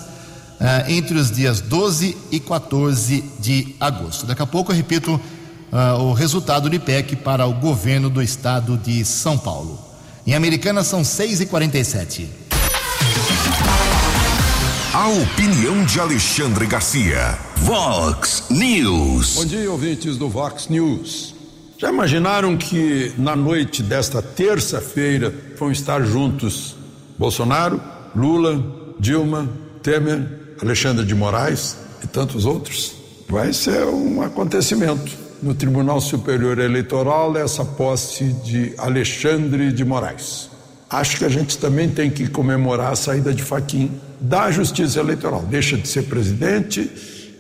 uh, 0.60 0.90
entre 0.90 1.18
os 1.18 1.30
dias 1.30 1.62
12 1.62 2.18
e 2.32 2.40
14 2.40 3.24
de 3.40 3.76
agosto. 3.80 4.26
Daqui 4.26 4.42
a 4.42 4.46
pouco 4.48 4.72
eu 4.72 4.76
repito 4.76 5.14
uh, 5.14 6.02
o 6.02 6.14
resultado 6.14 6.70
do 6.70 6.76
IPEC 6.76 7.18
para 7.18 7.46
o 7.46 7.54
governo 7.54 8.10
do 8.10 8.22
estado 8.22 8.78
de 8.78 9.04
São 9.06 9.38
Paulo. 9.38 9.80
Em 10.26 10.34
Americana 10.34 10.84
são 10.84 11.04
6 11.04 11.42
e 11.42 11.46
47 11.46 12.47
A 14.98 15.10
opinião 15.10 15.86
de 15.86 16.00
Alexandre 16.00 16.66
Garcia. 16.66 17.38
Vox 17.58 18.46
News. 18.50 19.36
Bom 19.36 19.46
dia, 19.46 19.72
ouvintes 19.72 20.18
do 20.18 20.28
Vox 20.28 20.70
News. 20.70 21.36
Já 21.78 21.92
imaginaram 21.92 22.58
que 22.58 23.14
na 23.16 23.36
noite 23.36 23.84
desta 23.84 24.24
terça-feira 24.24 25.32
vão 25.56 25.72
estar 25.72 26.02
juntos 26.02 26.76
Bolsonaro, 27.16 27.80
Lula, 28.16 28.60
Dilma, 29.00 29.48
Temer, 29.84 30.56
Alexandre 30.60 31.06
de 31.06 31.14
Moraes 31.14 31.78
e 32.04 32.08
tantos 32.08 32.48
outros? 32.48 32.96
Vai 33.30 33.54
ser 33.54 33.86
um 33.86 34.24
acontecimento 34.24 35.12
no 35.44 35.54
Tribunal 35.54 36.02
Superior 36.02 36.58
Eleitoral 36.58 37.38
essa 37.38 37.64
posse 37.64 38.34
de 38.44 38.74
Alexandre 38.80 39.72
de 39.72 39.86
Moraes. 39.86 40.50
Acho 40.90 41.20
que 41.20 41.26
a 41.26 41.30
gente 41.30 41.56
também 41.60 41.88
tem 41.88 42.10
que 42.10 42.28
comemorar 42.28 42.94
a 42.94 42.96
saída 42.96 43.32
de 43.32 43.44
Faquim 43.44 43.92
da 44.20 44.50
Justiça 44.52 45.00
Eleitoral. 45.00 45.44
Deixa 45.44 45.78
de 45.78 45.88
ser 45.88 46.04
presidente 46.04 46.90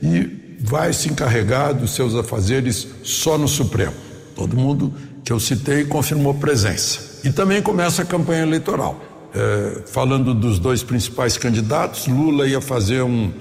e 0.01 0.57
vai 0.59 0.93
se 0.93 1.09
encarregar 1.09 1.73
dos 1.73 1.91
seus 1.95 2.15
afazeres 2.15 2.87
só 3.03 3.37
no 3.37 3.47
Supremo. 3.47 3.93
Todo 4.35 4.55
mundo 4.55 4.93
que 5.23 5.31
eu 5.31 5.39
citei 5.39 5.85
confirmou 5.85 6.33
presença. 6.33 7.19
E 7.23 7.31
também 7.31 7.61
começa 7.61 8.03
a 8.03 8.05
campanha 8.05 8.43
eleitoral. 8.43 8.99
É, 9.33 9.81
falando 9.87 10.33
dos 10.33 10.59
dois 10.59 10.83
principais 10.83 11.37
candidatos, 11.37 12.07
Lula 12.07 12.47
ia 12.47 12.61
fazer 12.61 13.01
um, 13.01 13.31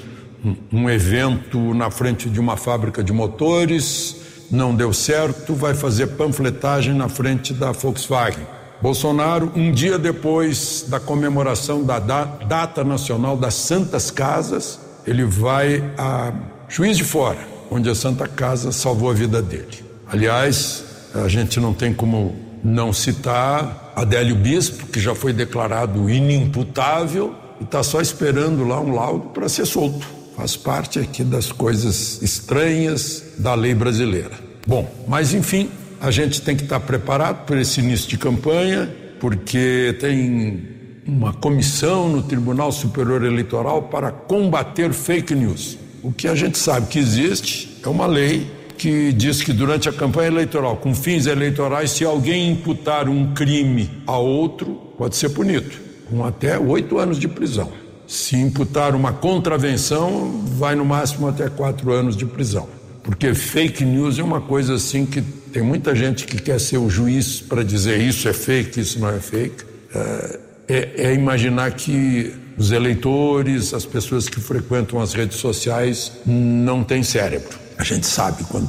um, 0.44 0.56
um 0.72 0.90
evento 0.90 1.74
na 1.74 1.90
frente 1.90 2.28
de 2.28 2.40
uma 2.40 2.56
fábrica 2.56 3.04
de 3.04 3.12
motores, 3.12 4.16
não 4.50 4.74
deu 4.74 4.92
certo, 4.92 5.54
vai 5.54 5.74
fazer 5.74 6.08
panfletagem 6.08 6.94
na 6.94 7.08
frente 7.08 7.52
da 7.52 7.72
Volkswagen. 7.72 8.46
Bolsonaro, 8.80 9.50
um 9.56 9.72
dia 9.72 9.98
depois 9.98 10.84
da 10.88 11.00
comemoração 11.00 11.82
da 11.82 11.98
data 11.98 12.84
nacional 12.84 13.36
das 13.36 13.54
Santas 13.54 14.10
Casas, 14.10 14.78
ele 15.06 15.24
vai 15.24 15.82
a 15.96 16.32
Juiz 16.68 16.96
de 16.96 17.04
Fora, 17.04 17.38
onde 17.70 17.88
a 17.88 17.94
Santa 17.94 18.28
Casa 18.28 18.72
salvou 18.72 19.10
a 19.10 19.14
vida 19.14 19.40
dele. 19.40 19.84
Aliás, 20.06 20.84
a 21.14 21.28
gente 21.28 21.58
não 21.58 21.72
tem 21.72 21.94
como 21.94 22.36
não 22.62 22.92
citar 22.92 23.92
Adélio 23.96 24.36
Bispo, 24.36 24.86
que 24.86 25.00
já 25.00 25.14
foi 25.14 25.32
declarado 25.32 26.10
inimputável 26.10 27.34
e 27.60 27.64
está 27.64 27.82
só 27.82 28.00
esperando 28.00 28.64
lá 28.64 28.80
um 28.80 28.94
laudo 28.94 29.28
para 29.30 29.48
ser 29.48 29.64
solto. 29.64 30.06
Faz 30.36 30.54
parte 30.54 30.98
aqui 30.98 31.24
das 31.24 31.50
coisas 31.50 32.20
estranhas 32.20 33.22
da 33.38 33.54
lei 33.54 33.74
brasileira. 33.74 34.32
Bom, 34.66 34.90
mas 35.08 35.32
enfim, 35.32 35.70
a 36.00 36.10
gente 36.10 36.42
tem 36.42 36.56
que 36.56 36.62
estar 36.62 36.80
preparado 36.80 37.44
para 37.46 37.60
esse 37.60 37.80
início 37.80 38.08
de 38.08 38.18
campanha, 38.18 38.88
porque 39.18 39.96
tem 40.00 40.76
uma 41.06 41.32
comissão 41.32 42.08
no 42.08 42.22
Tribunal 42.22 42.72
Superior 42.72 43.24
Eleitoral 43.24 43.82
para 43.82 44.10
combater 44.10 44.92
fake 44.92 45.34
news. 45.34 45.78
O 46.02 46.12
que 46.12 46.28
a 46.28 46.34
gente 46.34 46.58
sabe 46.58 46.88
que 46.88 46.98
existe 46.98 47.78
é 47.84 47.88
uma 47.88 48.06
lei 48.06 48.50
que 48.76 49.12
diz 49.12 49.42
que 49.42 49.52
durante 49.52 49.88
a 49.88 49.92
campanha 49.92 50.28
eleitoral, 50.28 50.76
com 50.76 50.94
fins 50.94 51.26
eleitorais, 51.26 51.92
se 51.92 52.04
alguém 52.04 52.50
imputar 52.50 53.08
um 53.08 53.32
crime 53.32 53.90
a 54.06 54.18
outro, 54.18 54.74
pode 54.98 55.16
ser 55.16 55.30
punido 55.30 55.86
com 56.08 56.24
até 56.24 56.58
oito 56.58 56.98
anos 56.98 57.18
de 57.18 57.26
prisão. 57.26 57.72
Se 58.06 58.36
imputar 58.36 58.94
uma 58.94 59.12
contravenção, 59.12 60.44
vai 60.56 60.74
no 60.76 60.84
máximo 60.84 61.26
até 61.26 61.48
quatro 61.48 61.92
anos 61.92 62.16
de 62.16 62.24
prisão. 62.24 62.68
Porque 63.02 63.34
fake 63.34 63.84
news 63.84 64.18
é 64.18 64.22
uma 64.22 64.40
coisa 64.40 64.74
assim 64.74 65.04
que 65.06 65.22
tem 65.56 65.62
muita 65.62 65.94
gente 65.94 66.26
que 66.26 66.36
quer 66.36 66.60
ser 66.60 66.76
o 66.76 66.90
juiz 66.90 67.40
para 67.40 67.64
dizer 67.64 67.98
isso 67.98 68.28
é 68.28 68.34
fake, 68.34 68.78
isso 68.78 69.00
não 69.00 69.08
é 69.08 69.18
fake. 69.18 69.64
É, 69.94 70.40
é, 70.68 70.90
é 71.04 71.14
imaginar 71.14 71.70
que 71.70 72.30
os 72.58 72.72
eleitores, 72.72 73.72
as 73.72 73.86
pessoas 73.86 74.28
que 74.28 74.38
frequentam 74.38 75.00
as 75.00 75.14
redes 75.14 75.38
sociais, 75.38 76.12
não 76.26 76.84
têm 76.84 77.02
cérebro. 77.02 77.58
A 77.78 77.82
gente 77.82 78.06
sabe 78.06 78.44
quando 78.44 78.68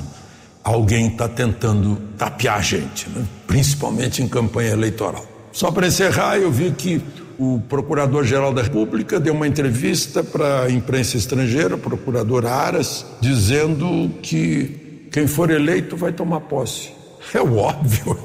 alguém 0.64 1.08
está 1.08 1.28
tentando 1.28 1.98
tapear 2.18 2.60
a 2.60 2.62
gente, 2.62 3.10
né? 3.10 3.26
principalmente 3.46 4.24
em 4.24 4.28
campanha 4.30 4.72
eleitoral. 4.72 5.26
Só 5.52 5.70
para 5.72 5.88
encerrar, 5.88 6.38
eu 6.38 6.50
vi 6.50 6.72
que 6.72 7.02
o 7.38 7.62
Procurador-Geral 7.68 8.54
da 8.54 8.62
República 8.62 9.20
deu 9.20 9.34
uma 9.34 9.46
entrevista 9.46 10.24
para 10.24 10.62
a 10.62 10.72
imprensa 10.72 11.18
estrangeira, 11.18 11.76
o 11.76 11.78
procurador 11.78 12.46
Aras, 12.46 13.06
dizendo 13.20 14.10
que 14.22 14.87
quem 15.18 15.26
for 15.26 15.50
eleito 15.50 15.98
vai 15.98 16.12
tomar 16.12 16.42
posse. 16.42 16.92
É 17.34 17.42
óbvio. 17.42 18.20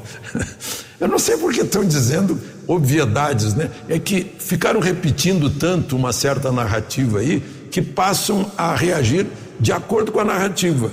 Eu 1.01 1.09
não 1.09 1.19
sei 1.19 1.39
por 1.39 1.51
que 1.51 1.63
estão 1.63 1.83
dizendo 1.83 2.39
obviedades, 2.69 3.55
né? 3.55 3.71
É 3.89 3.99
que 3.99 4.31
ficaram 4.39 4.79
repetindo 4.79 5.49
tanto 5.49 5.97
uma 5.97 6.13
certa 6.13 6.53
narrativa 6.53 7.21
aí 7.21 7.43
que 7.71 7.81
passam 7.81 8.53
a 8.59 8.77
reagir 8.77 9.27
de 9.59 9.73
acordo 9.73 10.13
com 10.13 10.21
a 10.21 10.25
narrativa. 10.27 10.91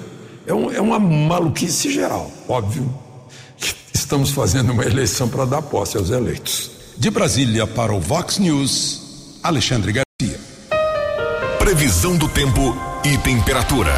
É, 0.48 0.54
um, 0.54 0.72
é 0.72 0.80
uma 0.80 1.00
maluquice 1.00 1.92
geral, 1.92 2.32
óbvio. 2.48 2.90
Estamos 3.94 4.32
fazendo 4.32 4.72
uma 4.72 4.86
eleição 4.86 5.28
para 5.28 5.44
dar 5.44 5.62
posse 5.62 5.98
aos 5.98 6.12
eleitos. 6.12 6.72
De 6.98 7.10
Brasília 7.10 7.68
para 7.68 7.94
o 7.94 8.00
Vox 8.00 8.38
News, 8.38 9.38
Alexandre 9.44 9.92
Garcia. 9.92 10.40
Previsão 11.60 12.16
do 12.16 12.30
tempo 12.30 12.74
e 13.04 13.18
temperatura. 13.18 13.94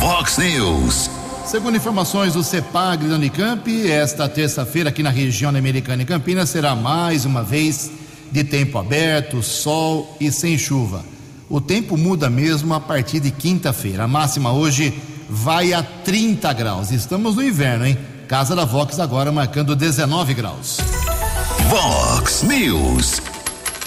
Vox 0.00 0.38
News. 0.38 1.19
Segundo 1.50 1.76
informações 1.76 2.34
do 2.34 2.44
CEPAG 2.44 3.08
da 3.08 3.16
Unicamp, 3.16 3.90
esta 3.90 4.28
terça-feira 4.28 4.90
aqui 4.90 5.02
na 5.02 5.10
região 5.10 5.48
americana 5.48 6.00
e 6.00 6.06
Campinas 6.06 6.48
será 6.48 6.76
mais 6.76 7.24
uma 7.24 7.42
vez 7.42 7.90
de 8.30 8.44
tempo 8.44 8.78
aberto, 8.78 9.42
sol 9.42 10.16
e 10.20 10.30
sem 10.30 10.56
chuva. 10.56 11.04
O 11.48 11.60
tempo 11.60 11.96
muda 11.96 12.30
mesmo 12.30 12.72
a 12.72 12.78
partir 12.78 13.18
de 13.18 13.32
quinta-feira. 13.32 14.04
A 14.04 14.06
máxima 14.06 14.52
hoje 14.52 14.96
vai 15.28 15.72
a 15.72 15.82
30 15.82 16.52
graus. 16.52 16.92
Estamos 16.92 17.34
no 17.34 17.42
inverno, 17.42 17.84
hein? 17.84 17.98
Casa 18.28 18.54
da 18.54 18.64
Vox 18.64 19.00
agora 19.00 19.32
marcando 19.32 19.74
19 19.74 20.34
graus. 20.34 20.78
Vox 21.68 22.44
News. 22.44 23.20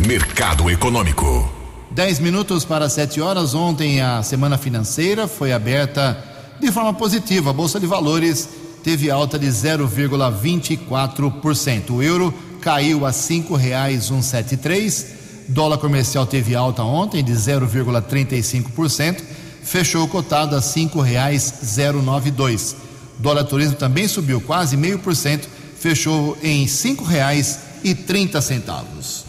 Mercado 0.05 0.69
Econômico. 0.69 1.49
10 1.91 2.19
minutos 2.19 2.65
para 2.65 2.89
7 2.89 3.21
horas. 3.21 3.53
Ontem 3.53 4.01
a 4.01 4.21
semana 4.21 4.57
financeira 4.57 5.29
foi 5.29 5.53
aberta 5.53 6.32
de 6.63 6.71
forma 6.71 6.93
positiva. 6.93 7.49
A 7.51 7.53
Bolsa 7.53 7.79
de 7.79 7.85
Valores 7.85 8.49
teve 8.83 9.11
alta 9.11 9.37
de 9.37 9.45
0,24%. 9.47 11.91
O 11.91 12.01
euro 12.01 12.33
caiu 12.61 13.05
a 13.05 13.13
cinco 13.13 13.55
reais 13.55 14.05
173 14.05 15.21
Dólar 15.47 15.77
comercial 15.77 16.25
teve 16.25 16.55
alta 16.55 16.83
ontem 16.83 17.23
de 17.23 17.33
0,35%, 17.33 19.21
fechou 19.61 20.07
cotado 20.07 20.55
a 20.55 20.61
cinco 20.61 21.01
reais 21.01 21.53
092. 21.77 22.75
Dólar 23.19 23.43
turismo 23.43 23.75
também 23.75 24.07
subiu 24.07 24.41
quase 24.41 24.77
meio 24.77 24.99
por 24.99 25.15
cento, 25.15 25.47
fechou 25.77 26.37
em 26.41 26.65
trinta 27.95 28.41
centavos. 28.41 29.25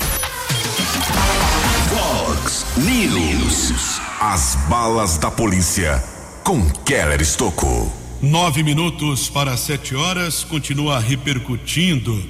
Fox 1.89 2.65
News. 2.77 4.01
As 4.21 4.57
balas 4.69 5.19
da 5.19 5.31
polícia 5.31 6.03
com 6.45 6.63
Keller 6.85 7.23
Estocou. 7.23 7.91
Nove 8.21 8.63
minutos 8.63 9.31
para 9.31 9.57
sete 9.57 9.97
horas, 9.97 10.45
continua 10.45 11.01
repercutindo 11.01 12.23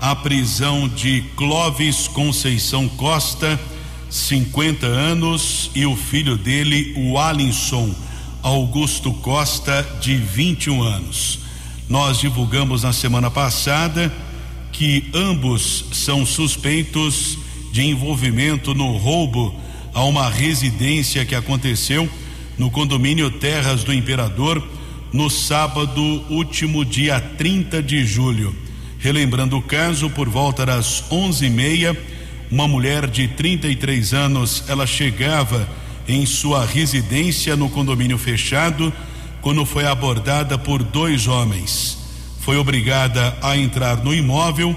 a 0.00 0.16
prisão 0.16 0.88
de 0.88 1.22
Clóvis 1.36 2.08
Conceição 2.08 2.88
Costa, 2.88 3.60
50 4.08 4.86
anos, 4.86 5.70
e 5.74 5.84
o 5.84 5.94
filho 5.94 6.38
dele, 6.38 6.94
o 6.96 7.18
Alinson 7.18 7.94
Augusto 8.42 9.12
Costa, 9.12 9.86
de 10.00 10.16
21 10.16 10.82
anos. 10.82 11.40
Nós 11.90 12.18
divulgamos 12.18 12.84
na 12.84 12.94
semana 12.94 13.30
passada 13.30 14.10
que 14.72 15.10
ambos 15.12 15.84
são 15.92 16.24
suspeitos 16.24 17.36
de 17.70 17.82
envolvimento 17.82 18.74
no 18.74 18.96
roubo 18.96 19.54
a 19.92 20.04
uma 20.04 20.30
residência 20.30 21.26
que 21.26 21.34
aconteceu 21.34 22.08
no 22.58 22.70
condomínio 22.70 23.30
Terras 23.30 23.84
do 23.84 23.94
Imperador 23.94 24.62
no 25.12 25.30
sábado 25.30 26.02
último 26.28 26.84
dia 26.84 27.20
30 27.20 27.82
de 27.82 28.04
julho. 28.04 28.54
Relembrando 28.98 29.56
o 29.56 29.62
caso, 29.62 30.10
por 30.10 30.28
volta 30.28 30.66
das 30.66 31.04
onze 31.10 31.46
e 31.46 31.50
meia, 31.50 31.96
uma 32.50 32.66
mulher 32.66 33.06
de 33.06 33.28
33 33.28 34.12
anos, 34.12 34.64
ela 34.68 34.86
chegava 34.86 35.68
em 36.08 36.26
sua 36.26 36.66
residência 36.66 37.54
no 37.54 37.70
condomínio 37.70 38.18
fechado 38.18 38.92
quando 39.40 39.64
foi 39.64 39.86
abordada 39.86 40.58
por 40.58 40.82
dois 40.82 41.28
homens. 41.28 41.96
Foi 42.40 42.56
obrigada 42.56 43.36
a 43.40 43.56
entrar 43.56 44.02
no 44.02 44.12
imóvel, 44.12 44.76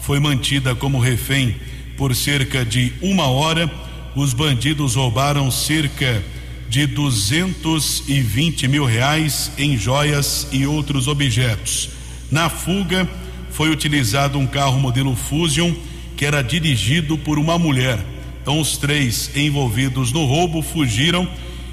foi 0.00 0.18
mantida 0.18 0.74
como 0.74 0.98
refém 0.98 1.54
por 1.96 2.14
cerca 2.16 2.64
de 2.64 2.92
uma 3.02 3.26
hora, 3.26 3.70
os 4.16 4.32
bandidos 4.32 4.94
roubaram 4.96 5.50
cerca 5.50 6.14
de 6.14 6.39
220 6.70 8.68
mil 8.68 8.84
reais 8.84 9.50
em 9.58 9.76
joias 9.76 10.46
e 10.52 10.64
outros 10.64 11.08
objetos. 11.08 11.90
Na 12.30 12.48
fuga, 12.48 13.08
foi 13.50 13.70
utilizado 13.70 14.38
um 14.38 14.46
carro 14.46 14.78
modelo 14.78 15.16
Fusion 15.16 15.74
que 16.16 16.24
era 16.24 16.42
dirigido 16.42 17.18
por 17.18 17.38
uma 17.38 17.58
mulher. 17.58 17.98
Então, 18.40 18.60
os 18.60 18.76
três 18.76 19.34
envolvidos 19.36 20.12
no 20.12 20.24
roubo 20.24 20.62
fugiram 20.62 21.28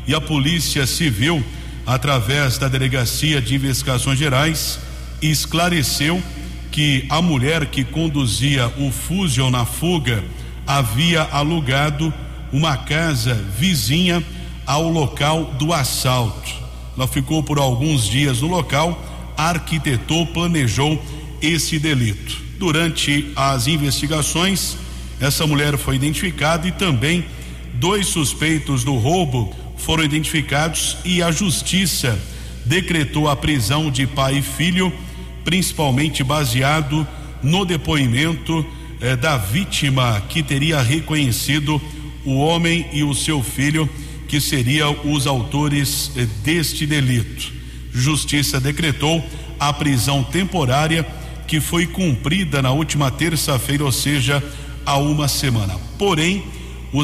e 0.07 0.15
a 0.15 0.21
Polícia 0.21 0.87
Civil, 0.87 1.43
através 1.85 2.57
da 2.57 2.67
Delegacia 2.67 3.39
de 3.39 3.53
Investigações 3.53 4.17
Gerais, 4.17 4.79
esclareceu 5.21 6.21
que 6.71 7.05
a 7.09 7.21
mulher 7.21 7.67
que 7.67 7.83
conduzia 7.83 8.67
o 8.77 8.91
Fusion 8.91 9.51
na 9.51 9.65
fuga 9.65 10.23
havia 10.65 11.21
alugado 11.23 12.11
uma 12.51 12.77
casa 12.77 13.35
vizinha 13.57 14.23
ao 14.67 14.89
local 14.89 15.45
do 15.57 15.73
assalto. 15.73 16.53
Ela 16.95 17.07
ficou 17.07 17.41
por 17.41 17.57
alguns 17.57 18.05
dias 18.05 18.41
no 18.41 18.49
local, 18.49 19.01
arquitetou, 19.37 20.25
planejou 20.27 21.01
esse 21.41 21.79
delito. 21.79 22.41
Durante 22.59 23.31
as 23.33 23.67
investigações, 23.67 24.75
essa 25.21 25.47
mulher 25.47 25.77
foi 25.77 25.95
identificada 25.95 26.67
e 26.67 26.71
também 26.71 27.23
dois 27.75 28.07
suspeitos 28.07 28.83
do 28.83 28.95
roubo 28.95 29.55
foram 29.77 30.03
identificados 30.03 30.97
e 31.05 31.21
a 31.21 31.31
justiça 31.31 32.19
decretou 32.65 33.29
a 33.29 33.35
prisão 33.35 33.89
de 33.89 34.05
pai 34.05 34.39
e 34.39 34.41
filho, 34.41 34.91
principalmente 35.45 36.23
baseado 36.23 37.07
no 37.41 37.63
depoimento 37.63 38.65
eh, 38.99 39.15
da 39.15 39.37
vítima 39.37 40.21
que 40.27 40.43
teria 40.43 40.81
reconhecido 40.81 41.79
o 42.25 42.39
homem 42.39 42.87
e 42.91 43.03
o 43.03 43.13
seu 43.13 43.41
filho 43.41 43.87
que 44.27 44.41
seriam 44.41 44.95
os 45.05 45.25
autores 45.25 46.11
eh, 46.15 46.27
deste 46.43 46.85
delito. 46.85 47.51
Justiça 47.93 48.59
decretou 48.59 49.23
a 49.59 49.73
prisão 49.73 50.23
temporária 50.23 51.05
que 51.47 51.59
foi 51.59 51.87
cumprida 51.87 52.61
na 52.61 52.71
última 52.71 53.09
terça-feira, 53.09 53.85
ou 53.85 53.91
seja, 53.91 54.43
há 54.85 54.97
uma 54.97 55.27
semana. 55.27 55.75
Porém, 55.97 56.43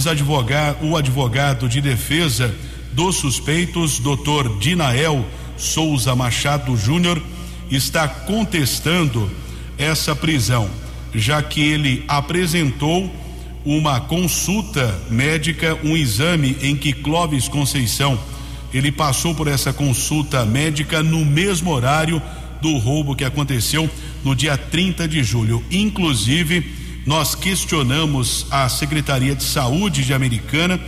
advogado, 0.08 0.86
o 0.86 0.98
advogado 0.98 1.70
de 1.70 1.82
defesa 1.82 2.54
dos 2.92 3.16
suspeitos, 3.16 4.00
doutor 4.00 4.60
Dinael 4.60 5.26
Souza 5.58 6.16
Machado 6.16 6.76
Júnior, 6.76 7.22
está 7.72 8.08
contestando 8.08 9.30
essa 9.78 10.16
prisão, 10.16 10.70
já 11.14 11.42
que 11.42 11.62
ele 11.62 12.04
apresentou 12.08 13.12
uma 13.66 14.02
consulta 14.02 15.00
médica, 15.10 15.78
um 15.84 15.96
exame 15.96 16.58
em 16.62 16.76
que 16.76 16.94
Clóvis 16.94 17.48
Conceição 17.48 18.20
ele 18.74 18.92
passou 18.92 19.36
por 19.36 19.48
essa 19.48 19.72
consulta 19.72 20.44
médica 20.46 21.04
no 21.04 21.24
mesmo 21.24 21.72
horário 21.72 22.22
do 22.62 22.78
roubo 22.78 23.16
que 23.16 23.24
aconteceu 23.24 23.90
no 24.24 24.36
dia 24.36 24.58
30 24.58 25.08
de 25.08 25.24
julho. 25.24 25.64
Inclusive, 25.70 26.74
nós 27.06 27.36
questionamos 27.36 28.48
a 28.50 28.68
Secretaria 28.70 29.36
de 29.36 29.44
Saúde 29.44 30.04
de 30.04 30.14
Americana 30.14 30.80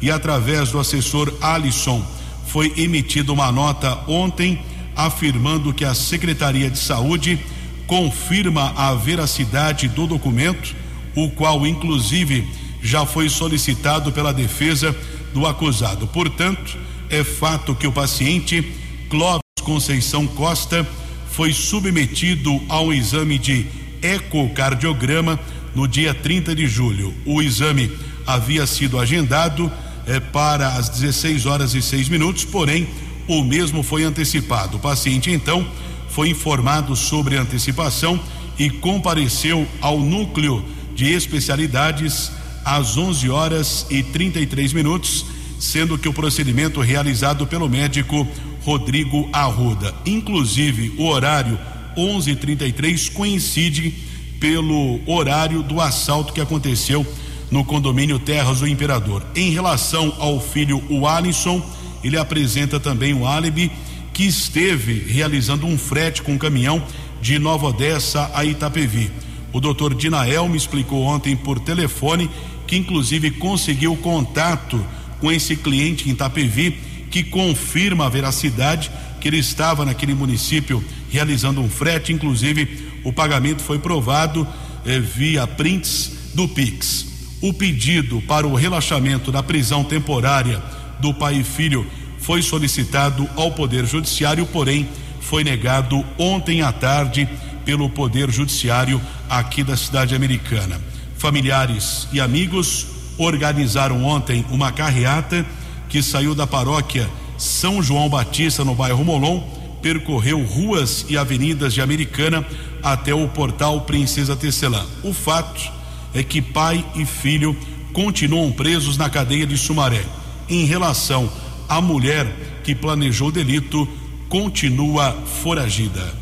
e 0.00 0.10
através 0.10 0.70
do 0.70 0.78
assessor 0.78 1.32
Alisson 1.40 2.04
foi 2.46 2.72
emitida 2.76 3.32
uma 3.32 3.50
nota 3.50 3.98
ontem 4.06 4.60
afirmando 4.94 5.72
que 5.72 5.84
a 5.84 5.94
Secretaria 5.94 6.70
de 6.70 6.78
Saúde 6.78 7.40
confirma 7.86 8.72
a 8.76 8.94
veracidade 8.94 9.88
do 9.88 10.06
documento, 10.06 10.74
o 11.14 11.30
qual 11.30 11.66
inclusive 11.66 12.46
já 12.82 13.06
foi 13.06 13.28
solicitado 13.28 14.12
pela 14.12 14.32
defesa 14.32 14.94
do 15.32 15.46
acusado. 15.46 16.06
Portanto, 16.06 16.76
é 17.08 17.22
fato 17.22 17.74
que 17.74 17.86
o 17.86 17.92
paciente 17.92 18.72
Clóvis 19.08 19.42
Conceição 19.62 20.26
Costa 20.26 20.86
foi 21.30 21.52
submetido 21.52 22.60
ao 22.68 22.92
exame 22.92 23.38
de 23.38 23.66
ecocardiograma 24.02 25.38
no 25.74 25.86
dia 25.86 26.12
30 26.12 26.54
de 26.54 26.66
julho. 26.66 27.14
O 27.24 27.40
exame 27.40 27.90
havia 28.26 28.66
sido 28.66 28.98
agendado 28.98 29.70
eh, 30.06 30.20
para 30.20 30.68
as 30.68 30.88
16 30.88 31.46
horas 31.46 31.74
e 31.74 31.80
6 31.80 32.08
minutos, 32.08 32.44
porém 32.44 32.88
o 33.28 33.42
mesmo 33.42 33.82
foi 33.82 34.02
antecipado. 34.02 34.76
O 34.76 34.80
paciente 34.80 35.30
então 35.30 35.66
foi 36.08 36.28
informado 36.28 36.94
sobre 36.94 37.38
a 37.38 37.42
antecipação 37.42 38.20
e 38.58 38.68
compareceu 38.68 39.66
ao 39.80 39.98
núcleo 39.98 40.64
de 40.94 41.12
especialidades 41.12 42.30
às 42.64 42.96
11 42.96 43.28
horas 43.28 43.86
e 43.90 44.02
33 44.02 44.72
minutos, 44.72 45.24
sendo 45.58 45.98
que 45.98 46.08
o 46.08 46.12
procedimento 46.12 46.80
realizado 46.80 47.46
pelo 47.46 47.68
médico 47.68 48.26
Rodrigo 48.62 49.28
Arruda. 49.32 49.94
Inclusive, 50.06 50.94
o 50.98 51.06
horário 51.06 51.58
11:33 51.96 53.08
coincide 53.08 53.92
pelo 54.40 55.00
horário 55.06 55.62
do 55.62 55.80
assalto 55.80 56.32
que 56.32 56.40
aconteceu 56.40 57.06
no 57.50 57.64
condomínio 57.64 58.18
Terras 58.18 58.60
do 58.60 58.66
Imperador. 58.66 59.24
Em 59.36 59.50
relação 59.50 60.14
ao 60.18 60.40
filho 60.40 60.82
o 60.88 61.06
Alisson, 61.06 61.62
ele 62.02 62.16
apresenta 62.16 62.80
também 62.80 63.14
o 63.14 63.26
álibi 63.26 63.70
que 64.12 64.24
esteve 64.24 64.94
realizando 65.06 65.66
um 65.66 65.78
frete 65.78 66.22
com 66.22 66.32
um 66.32 66.38
caminhão 66.38 66.82
de 67.20 67.38
Nova 67.38 67.68
Odessa 67.68 68.30
a 68.34 68.44
Itapevi. 68.44 69.10
O 69.52 69.60
doutor 69.60 69.94
Dinael 69.94 70.48
me 70.48 70.56
explicou 70.56 71.02
ontem 71.02 71.36
por 71.36 71.60
telefone 71.60 72.30
que 72.66 72.76
inclusive 72.76 73.30
conseguiu 73.32 73.96
contato 73.96 74.84
com 75.20 75.30
esse 75.30 75.54
cliente 75.56 76.08
em 76.08 76.12
Itapevi 76.12 76.78
que 77.10 77.22
confirma 77.22 78.06
a 78.06 78.08
veracidade 78.08 78.90
que 79.20 79.28
ele 79.28 79.38
estava 79.38 79.84
naquele 79.84 80.14
município 80.14 80.82
realizando 81.10 81.60
um 81.60 81.68
frete, 81.68 82.12
inclusive 82.12 82.90
o 83.04 83.12
pagamento 83.12 83.62
foi 83.62 83.78
provado 83.78 84.48
eh, 84.84 84.98
via 84.98 85.46
prints 85.46 86.32
do 86.34 86.48
Pix. 86.48 87.06
O 87.42 87.52
pedido 87.52 88.22
para 88.22 88.46
o 88.46 88.54
relaxamento 88.54 89.30
da 89.30 89.42
prisão 89.42 89.84
temporária 89.84 90.62
do 91.00 91.12
pai 91.12 91.40
e 91.40 91.44
filho 91.44 91.86
foi 92.18 92.40
solicitado 92.40 93.28
ao 93.36 93.52
Poder 93.52 93.84
Judiciário, 93.84 94.46
porém 94.46 94.88
foi 95.20 95.44
negado 95.44 96.04
ontem 96.18 96.62
à 96.62 96.72
tarde 96.72 97.28
pelo 97.64 97.88
Poder 97.90 98.30
Judiciário 98.30 99.00
aqui 99.28 99.62
da 99.62 99.76
cidade 99.76 100.14
americana. 100.14 100.80
Familiares 101.16 102.08
e 102.12 102.20
amigos 102.20 102.86
organizaram 103.18 104.04
ontem 104.04 104.44
uma 104.50 104.72
carreata 104.72 105.46
que 105.88 106.02
saiu 106.02 106.34
da 106.34 106.46
paróquia 106.46 107.08
São 107.38 107.82
João 107.82 108.08
Batista, 108.08 108.64
no 108.64 108.74
bairro 108.74 109.04
Molon, 109.04 109.40
percorreu 109.82 110.42
ruas 110.42 111.04
e 111.08 111.16
avenidas 111.16 111.74
de 111.74 111.80
Americana 111.80 112.46
até 112.82 113.12
o 113.12 113.28
portal 113.28 113.82
Princesa 113.82 114.36
Tecelã. 114.36 114.86
O 115.02 115.12
fato 115.12 115.70
é 116.14 116.22
que 116.22 116.40
pai 116.40 116.84
e 116.94 117.04
filho 117.04 117.56
continuam 117.92 118.50
presos 118.52 118.96
na 118.96 119.10
cadeia 119.10 119.46
de 119.46 119.56
Sumaré. 119.56 120.04
Em 120.48 120.64
relação 120.64 121.30
à 121.68 121.80
mulher 121.80 122.26
que 122.64 122.74
planejou 122.74 123.28
o 123.28 123.32
delito, 123.32 123.88
continua 124.28 125.12
foragida. 125.42 126.21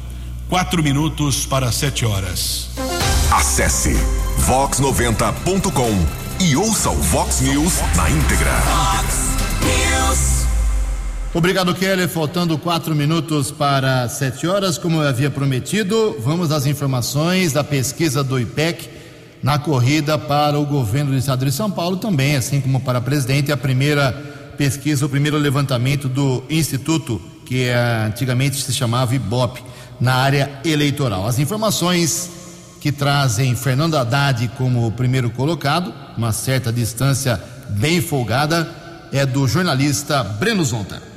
Quatro 0.51 0.83
minutos 0.83 1.47
para 1.47 1.71
sete 1.71 2.05
horas. 2.05 2.71
Acesse 3.31 3.95
vox90.com 4.49 6.45
e 6.45 6.57
ouça 6.57 6.91
o 6.91 6.97
Vox 6.97 7.41
News 7.41 7.75
na 7.95 8.11
íntegra. 8.11 8.51
Vox 8.51 9.37
News. 9.63 10.47
Obrigado, 11.33 11.73
Kelly. 11.73 12.09
Faltando 12.09 12.59
quatro 12.59 12.97
minutos 12.97 13.53
para 13.53 14.09
sete 14.09 14.45
horas, 14.49 14.77
como 14.77 15.01
eu 15.01 15.09
havia 15.09 15.31
prometido, 15.31 16.17
vamos 16.19 16.51
às 16.51 16.67
informações 16.67 17.53
da 17.53 17.63
pesquisa 17.63 18.25
do 18.25 18.37
IPEC 18.37 18.91
na 19.41 19.57
corrida 19.57 20.19
para 20.19 20.59
o 20.59 20.67
governo 20.67 21.13
do 21.13 21.17
estado 21.17 21.45
de 21.45 21.53
São 21.53 21.71
Paulo, 21.71 21.97
também, 21.97 22.35
assim 22.35 22.61
como 22.61 22.81
para 22.81 23.01
presidente, 23.01 23.53
a 23.53 23.57
primeira 23.57 24.11
pesquisa, 24.59 25.07
o 25.07 25.09
primeiro 25.09 25.39
levantamento 25.39 26.09
do 26.09 26.43
Instituto, 26.51 27.23
que 27.47 27.69
é, 27.69 28.05
antigamente 28.09 28.57
se 28.57 28.75
chamava 28.75 29.15
IBOP, 29.15 29.63
na 30.01 30.15
área 30.15 30.51
eleitoral. 30.65 31.27
As 31.27 31.39
informações 31.39 32.31
que 32.81 32.91
trazem 32.91 33.55
Fernando 33.55 33.97
Haddad 33.97 34.49
como 34.57 34.91
primeiro 34.93 35.31
colocado, 35.31 35.93
uma 36.17 36.33
certa 36.33 36.73
distância 36.73 37.41
bem 37.69 38.01
folgada, 38.01 38.69
é 39.13 39.27
do 39.27 39.47
jornalista 39.47 40.25
Breno 40.25 40.65
Zonta. 40.65 41.11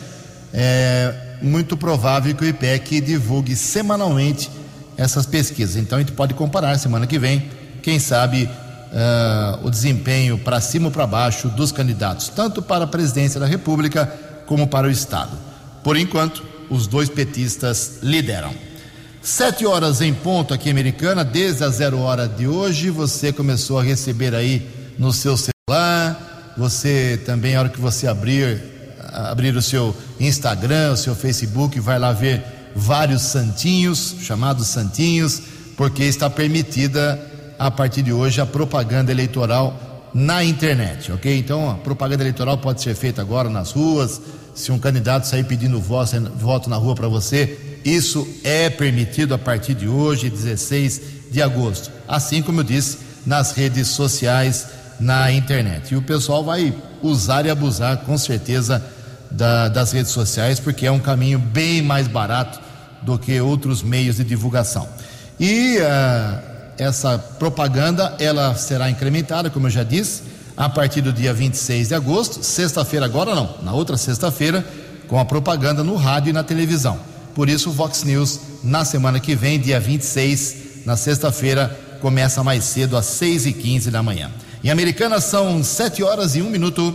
é 0.54 1.12
muito 1.42 1.76
provável 1.76 2.32
que 2.32 2.44
o 2.44 2.48
IPEC 2.48 3.00
divulgue 3.00 3.56
semanalmente 3.56 4.48
essas 4.96 5.26
pesquisas. 5.26 5.74
Então 5.74 5.98
a 5.98 6.00
gente 6.00 6.12
pode 6.12 6.32
comparar 6.34 6.78
semana 6.78 7.08
que 7.08 7.18
vem, 7.18 7.50
quem 7.82 7.98
sabe 7.98 8.44
uh, 8.44 9.66
o 9.66 9.70
desempenho 9.70 10.38
para 10.38 10.60
cima 10.60 10.86
ou 10.86 10.92
para 10.92 11.04
baixo 11.04 11.48
dos 11.48 11.72
candidatos, 11.72 12.28
tanto 12.28 12.62
para 12.62 12.84
a 12.84 12.88
presidência 12.88 13.40
da 13.40 13.46
República 13.46 14.06
como 14.46 14.68
para 14.68 14.86
o 14.86 14.90
Estado. 14.90 15.36
Por 15.82 15.96
enquanto, 15.96 16.44
os 16.70 16.86
dois 16.86 17.08
petistas 17.08 17.98
lideram. 18.00 18.54
Sete 19.26 19.66
horas 19.66 20.00
em 20.00 20.14
ponto 20.14 20.54
aqui 20.54 20.68
em 20.68 20.70
Americana, 20.70 21.24
desde 21.24 21.64
a 21.64 21.68
zero 21.68 21.98
hora 21.98 22.28
de 22.28 22.46
hoje, 22.46 22.90
você 22.90 23.32
começou 23.32 23.76
a 23.76 23.82
receber 23.82 24.32
aí 24.32 24.64
no 24.96 25.12
seu 25.12 25.36
celular, 25.36 26.54
você 26.56 27.20
também, 27.26 27.56
a 27.56 27.58
hora 27.58 27.68
que 27.68 27.80
você 27.80 28.06
abrir, 28.06 28.62
abrir 29.12 29.56
o 29.56 29.60
seu 29.60 29.92
Instagram, 30.20 30.92
o 30.92 30.96
seu 30.96 31.12
Facebook, 31.12 31.80
vai 31.80 31.98
lá 31.98 32.12
ver 32.12 32.40
vários 32.76 33.22
santinhos, 33.22 34.14
chamados 34.20 34.68
santinhos, 34.68 35.42
porque 35.76 36.04
está 36.04 36.30
permitida 36.30 37.20
a 37.58 37.68
partir 37.68 38.02
de 38.02 38.12
hoje 38.12 38.40
a 38.40 38.46
propaganda 38.46 39.10
eleitoral 39.10 40.08
na 40.14 40.44
internet, 40.44 41.10
ok? 41.10 41.36
Então 41.36 41.68
a 41.68 41.74
propaganda 41.74 42.22
eleitoral 42.22 42.58
pode 42.58 42.80
ser 42.80 42.94
feita 42.94 43.22
agora 43.22 43.50
nas 43.50 43.72
ruas, 43.72 44.20
se 44.54 44.70
um 44.70 44.78
candidato 44.78 45.26
sair 45.26 45.42
pedindo 45.42 45.80
voto 45.80 46.70
na 46.70 46.76
rua 46.76 46.94
para 46.94 47.08
você, 47.08 47.65
isso 47.86 48.26
é 48.42 48.68
permitido 48.68 49.32
a 49.32 49.38
partir 49.38 49.74
de 49.74 49.86
hoje, 49.86 50.28
16 50.28 51.00
de 51.30 51.40
agosto. 51.40 51.88
Assim 52.08 52.42
como 52.42 52.60
eu 52.60 52.64
disse, 52.64 52.98
nas 53.24 53.52
redes 53.52 53.86
sociais, 53.88 54.66
na 54.98 55.30
internet. 55.30 55.94
E 55.94 55.96
o 55.96 56.02
pessoal 56.02 56.42
vai 56.42 56.74
usar 57.00 57.46
e 57.46 57.50
abusar, 57.50 57.98
com 57.98 58.18
certeza, 58.18 58.84
da, 59.30 59.68
das 59.68 59.92
redes 59.92 60.10
sociais, 60.10 60.58
porque 60.58 60.84
é 60.84 60.90
um 60.90 60.98
caminho 60.98 61.38
bem 61.38 61.80
mais 61.80 62.08
barato 62.08 62.58
do 63.02 63.16
que 63.16 63.40
outros 63.40 63.84
meios 63.84 64.16
de 64.16 64.24
divulgação. 64.24 64.88
E 65.38 65.78
uh, 65.78 66.40
essa 66.76 67.16
propaganda 67.38 68.16
ela 68.18 68.52
será 68.56 68.90
incrementada, 68.90 69.48
como 69.48 69.68
eu 69.68 69.70
já 69.70 69.84
disse, 69.84 70.22
a 70.56 70.68
partir 70.68 71.02
do 71.02 71.12
dia 71.12 71.32
26 71.32 71.88
de 71.88 71.94
agosto, 71.94 72.42
sexta-feira 72.42 73.06
agora 73.06 73.32
não, 73.32 73.54
na 73.62 73.72
outra 73.72 73.96
sexta-feira, 73.96 74.66
com 75.06 75.20
a 75.20 75.24
propaganda 75.24 75.84
no 75.84 75.94
rádio 75.94 76.30
e 76.30 76.32
na 76.32 76.42
televisão. 76.42 76.98
Por 77.36 77.50
isso, 77.50 77.68
o 77.68 77.72
Vox 77.72 78.02
News, 78.02 78.40
na 78.64 78.82
semana 78.82 79.20
que 79.20 79.34
vem, 79.34 79.60
dia 79.60 79.78
26, 79.78 80.86
na 80.86 80.96
sexta-feira, 80.96 81.68
começa 82.00 82.42
mais 82.42 82.64
cedo, 82.64 82.96
às 82.96 83.04
6h15 83.04 83.90
da 83.90 84.02
manhã. 84.02 84.30
Em 84.64 84.70
Americana 84.70 85.20
são 85.20 85.62
7 85.62 86.02
horas 86.02 86.34
e 86.34 86.40
1 86.40 86.48
minuto. 86.48 86.94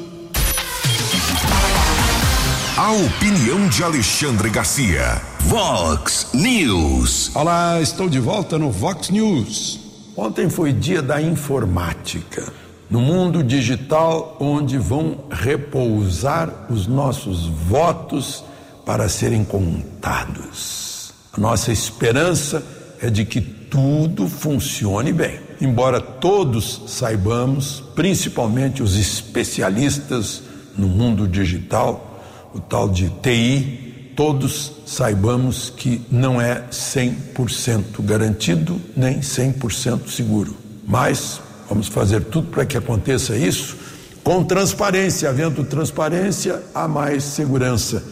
A 2.75 2.91
opinião 2.91 3.69
de 3.69 3.83
Alexandre 3.83 4.49
Garcia. 4.49 5.21
Vox 5.41 6.29
News. 6.33 7.29
Olá, 7.35 7.79
estou 7.79 8.09
de 8.09 8.19
volta 8.19 8.57
no 8.57 8.71
Vox 8.71 9.11
News. 9.11 9.79
Ontem 10.17 10.49
foi 10.49 10.73
dia 10.73 11.03
da 11.03 11.21
informática. 11.21 12.51
No 12.89 12.99
mundo 12.99 13.43
digital, 13.43 14.37
onde 14.39 14.79
vão 14.79 15.19
repousar 15.29 16.65
os 16.67 16.87
nossos 16.87 17.45
votos 17.45 18.43
para 18.85 19.07
serem 19.09 19.43
contados. 19.43 21.13
A 21.33 21.39
nossa 21.39 21.71
esperança 21.71 22.63
é 23.01 23.09
de 23.09 23.25
que 23.25 23.41
tudo 23.41 24.27
funcione 24.27 25.13
bem. 25.13 25.39
Embora 25.59 26.01
todos 26.01 26.83
saibamos, 26.87 27.83
principalmente 27.95 28.83
os 28.83 28.97
especialistas 28.97 30.43
no 30.77 30.87
mundo 30.87 31.27
digital, 31.27 32.21
o 32.53 32.59
tal 32.59 32.89
de 32.89 33.09
TI, 33.21 34.11
todos 34.15 34.73
saibamos 34.85 35.69
que 35.69 36.01
não 36.11 36.41
é 36.41 36.65
100% 36.69 38.03
garantido 38.03 38.81
nem 38.95 39.19
100% 39.19 40.09
seguro. 40.09 40.55
Mas 40.85 41.39
vamos 41.69 41.87
fazer 41.87 42.25
tudo 42.25 42.49
para 42.49 42.65
que 42.65 42.77
aconteça 42.77 43.37
isso 43.37 43.77
com 44.23 44.43
transparência. 44.43 45.29
Havendo 45.29 45.63
transparência, 45.63 46.61
há 46.75 46.87
mais 46.87 47.23
segurança 47.23 48.03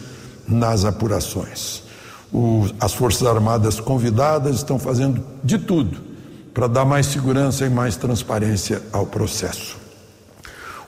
nas 0.50 0.84
apurações. 0.84 1.82
O, 2.32 2.66
as 2.78 2.92
Forças 2.92 3.26
Armadas 3.26 3.80
convidadas 3.80 4.56
estão 4.56 4.78
fazendo 4.78 5.22
de 5.42 5.58
tudo 5.58 5.98
para 6.52 6.66
dar 6.66 6.84
mais 6.84 7.06
segurança 7.06 7.64
e 7.64 7.70
mais 7.70 7.96
transparência 7.96 8.82
ao 8.92 9.06
processo. 9.06 9.78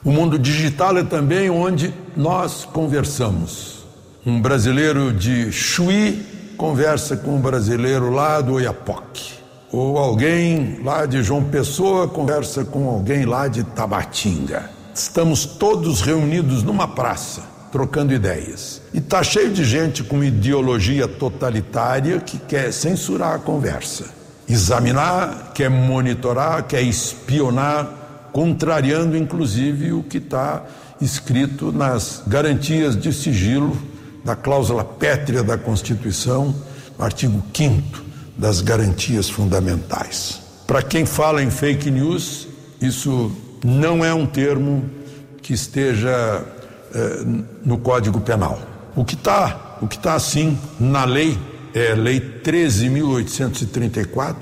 O 0.03 0.11
mundo 0.11 0.37
digital 0.37 0.97
é 0.97 1.03
também 1.03 1.49
onde 1.49 1.93
nós 2.15 2.65
conversamos. 2.65 3.85
Um 4.25 4.41
brasileiro 4.41 5.13
de 5.13 5.51
Chuí 5.51 6.53
conversa 6.57 7.15
com 7.15 7.35
um 7.35 7.41
brasileiro 7.41 8.11
lá 8.11 8.41
do 8.41 8.53
Oiapoque. 8.53 9.33
Ou 9.71 9.97
alguém 9.97 10.81
lá 10.83 11.05
de 11.05 11.23
João 11.23 11.43
Pessoa 11.43 12.07
conversa 12.07 12.63
com 12.63 12.87
alguém 12.87 13.25
lá 13.25 13.47
de 13.47 13.63
Tabatinga. 13.63 14.69
Estamos 14.93 15.45
todos 15.45 16.01
reunidos 16.01 16.61
numa 16.63 16.87
praça 16.87 17.41
trocando 17.71 18.13
ideias. 18.13 18.82
E 18.93 18.99
está 18.99 19.23
cheio 19.23 19.51
de 19.51 19.65
gente 19.65 20.03
com 20.03 20.23
ideologia 20.23 21.07
totalitária 21.07 22.19
que 22.19 22.37
quer 22.37 22.71
censurar 22.71 23.35
a 23.35 23.39
conversa, 23.39 24.05
examinar, 24.47 25.51
quer 25.55 25.69
monitorar, 25.69 26.63
quer 26.63 26.83
espionar, 26.83 28.29
contrariando 28.31 29.17
inclusive 29.17 29.93
o 29.93 30.03
que 30.03 30.19
está 30.19 30.63
escrito 31.01 31.71
nas 31.71 32.21
garantias 32.27 32.95
de 32.95 33.11
sigilo 33.11 33.75
da 34.23 34.35
cláusula 34.35 34.83
pétrea 34.83 35.43
da 35.43 35.57
Constituição, 35.57 36.53
no 36.97 37.03
artigo 37.03 37.43
5 37.53 38.03
das 38.37 38.61
garantias 38.61 39.27
fundamentais. 39.27 40.39
Para 40.67 40.81
quem 40.81 41.05
fala 41.05 41.43
em 41.43 41.49
fake 41.49 41.89
news, 41.89 42.47
isso 42.79 43.31
não 43.63 44.05
é 44.05 44.13
um 44.13 44.25
termo 44.25 44.89
que 45.41 45.53
esteja 45.53 46.45
eh, 46.93 47.23
no 47.65 47.77
Código 47.79 48.21
Penal. 48.21 48.72
O 48.95 49.03
que 49.03 49.15
está, 49.15 49.77
o 49.81 49.87
que 49.87 49.95
está 49.95 50.13
assim 50.13 50.55
na 50.79 51.03
lei 51.03 51.35
é 51.73 51.95
Lei 51.95 52.19
13.834 52.43 54.35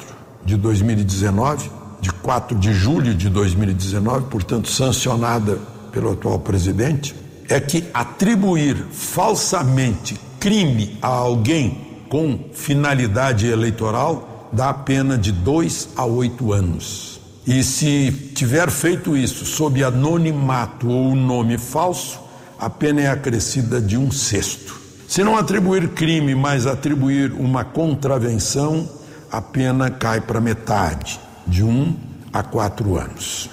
de 0.43 0.57
2019, 0.57 1.71
de 2.01 2.11
4 2.11 2.59
de 2.59 2.73
julho 2.73 3.15
de 3.15 3.29
2019, 3.29 4.25
portanto 4.25 4.69
sancionada 4.69 5.57
pelo 5.93 6.11
atual 6.11 6.39
presidente, 6.39 7.15
é 7.47 7.61
que 7.61 7.85
atribuir 7.93 8.75
falsamente 8.91 10.19
crime 10.37 10.97
a 11.01 11.07
alguém 11.07 12.03
com 12.09 12.49
finalidade 12.51 13.47
eleitoral 13.47 14.49
dá 14.51 14.73
pena 14.73 15.17
de 15.17 15.31
dois 15.31 15.87
a 15.95 16.03
oito 16.05 16.51
anos. 16.51 17.21
E 17.47 17.63
se 17.63 18.11
tiver 18.35 18.69
feito 18.69 19.15
isso 19.15 19.45
sob 19.45 19.81
anonimato 19.81 20.89
ou 20.89 21.15
nome 21.15 21.57
falso, 21.57 22.19
a 22.61 22.69
pena 22.69 23.01
é 23.01 23.07
acrescida 23.07 23.81
de 23.81 23.97
um 23.97 24.11
sexto. 24.11 24.79
Se 25.07 25.23
não 25.23 25.35
atribuir 25.35 25.89
crime, 25.89 26.35
mas 26.35 26.67
atribuir 26.67 27.33
uma 27.33 27.63
contravenção, 27.63 28.87
a 29.31 29.41
pena 29.41 29.89
cai 29.89 30.21
para 30.21 30.39
metade, 30.39 31.19
de 31.47 31.63
um 31.63 31.95
a 32.31 32.43
quatro 32.43 32.99
anos. 32.99 33.49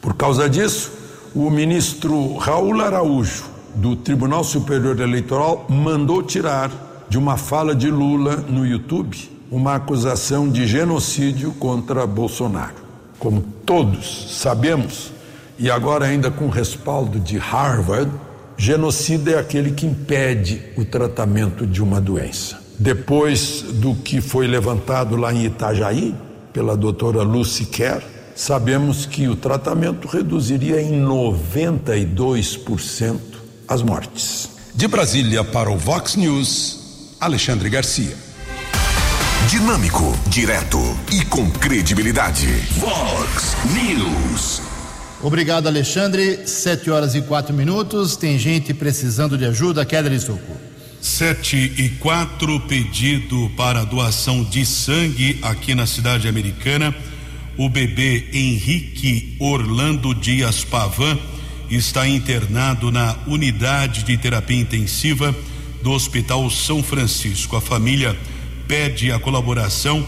Por 0.00 0.14
causa 0.14 0.50
disso, 0.50 0.90
o 1.32 1.48
ministro 1.48 2.36
Raul 2.38 2.80
Araújo, 2.80 3.44
do 3.76 3.94
Tribunal 3.94 4.42
Superior 4.42 4.98
Eleitoral, 4.98 5.66
mandou 5.68 6.20
tirar 6.20 6.72
de 7.08 7.16
uma 7.16 7.36
fala 7.36 7.72
de 7.72 7.88
Lula 7.88 8.34
no 8.48 8.66
YouTube 8.66 9.30
uma 9.48 9.76
acusação 9.76 10.48
de 10.48 10.66
genocídio 10.66 11.52
contra 11.52 12.04
Bolsonaro. 12.04 12.74
Como 13.16 13.42
todos 13.64 14.36
sabemos, 14.40 15.12
e 15.56 15.70
agora 15.70 16.06
ainda 16.06 16.32
com 16.32 16.48
respaldo 16.48 17.20
de 17.20 17.38
Harvard, 17.38 18.10
genocida 18.60 19.32
é 19.32 19.38
aquele 19.38 19.70
que 19.70 19.86
impede 19.86 20.60
o 20.76 20.84
tratamento 20.84 21.66
de 21.66 21.82
uma 21.82 21.98
doença. 21.98 22.60
Depois 22.78 23.62
do 23.62 23.94
que 23.94 24.20
foi 24.20 24.46
levantado 24.46 25.16
lá 25.16 25.32
em 25.32 25.46
Itajaí, 25.46 26.14
pela 26.52 26.76
doutora 26.76 27.22
Lucy 27.22 27.64
Kerr, 27.64 28.02
sabemos 28.34 29.06
que 29.06 29.28
o 29.28 29.34
tratamento 29.34 30.06
reduziria 30.06 30.78
em 30.78 31.02
92% 31.02 33.18
as 33.66 33.82
mortes. 33.82 34.50
De 34.74 34.86
Brasília 34.86 35.42
para 35.42 35.70
o 35.70 35.78
Vox 35.78 36.16
News, 36.16 37.16
Alexandre 37.18 37.70
Garcia. 37.70 38.14
Dinâmico, 39.48 40.14
direto 40.26 40.78
e 41.10 41.24
com 41.24 41.50
credibilidade. 41.50 42.46
Vox 42.78 43.56
News. 43.72 44.69
Obrigado, 45.22 45.66
Alexandre. 45.66 46.46
Sete 46.46 46.90
horas 46.90 47.14
e 47.14 47.20
quatro 47.20 47.54
minutos. 47.54 48.16
Tem 48.16 48.38
gente 48.38 48.72
precisando 48.72 49.36
de 49.36 49.44
ajuda. 49.44 49.84
Keller 49.84 50.12
Estocco. 50.12 50.56
Sete 50.98 51.56
e 51.56 51.90
quatro, 51.98 52.58
pedido 52.60 53.50
para 53.54 53.84
doação 53.84 54.42
de 54.42 54.64
sangue 54.64 55.38
aqui 55.42 55.74
na 55.74 55.86
cidade 55.86 56.26
americana. 56.26 56.94
O 57.58 57.68
bebê 57.68 58.28
Henrique 58.32 59.36
Orlando 59.38 60.14
Dias 60.14 60.64
Pavan 60.64 61.18
está 61.70 62.08
internado 62.08 62.90
na 62.90 63.14
unidade 63.26 64.04
de 64.04 64.16
terapia 64.16 64.58
intensiva 64.58 65.36
do 65.82 65.90
Hospital 65.90 66.48
São 66.50 66.82
Francisco. 66.82 67.56
A 67.56 67.60
família 67.60 68.16
pede 68.66 69.12
a 69.12 69.18
colaboração 69.18 70.06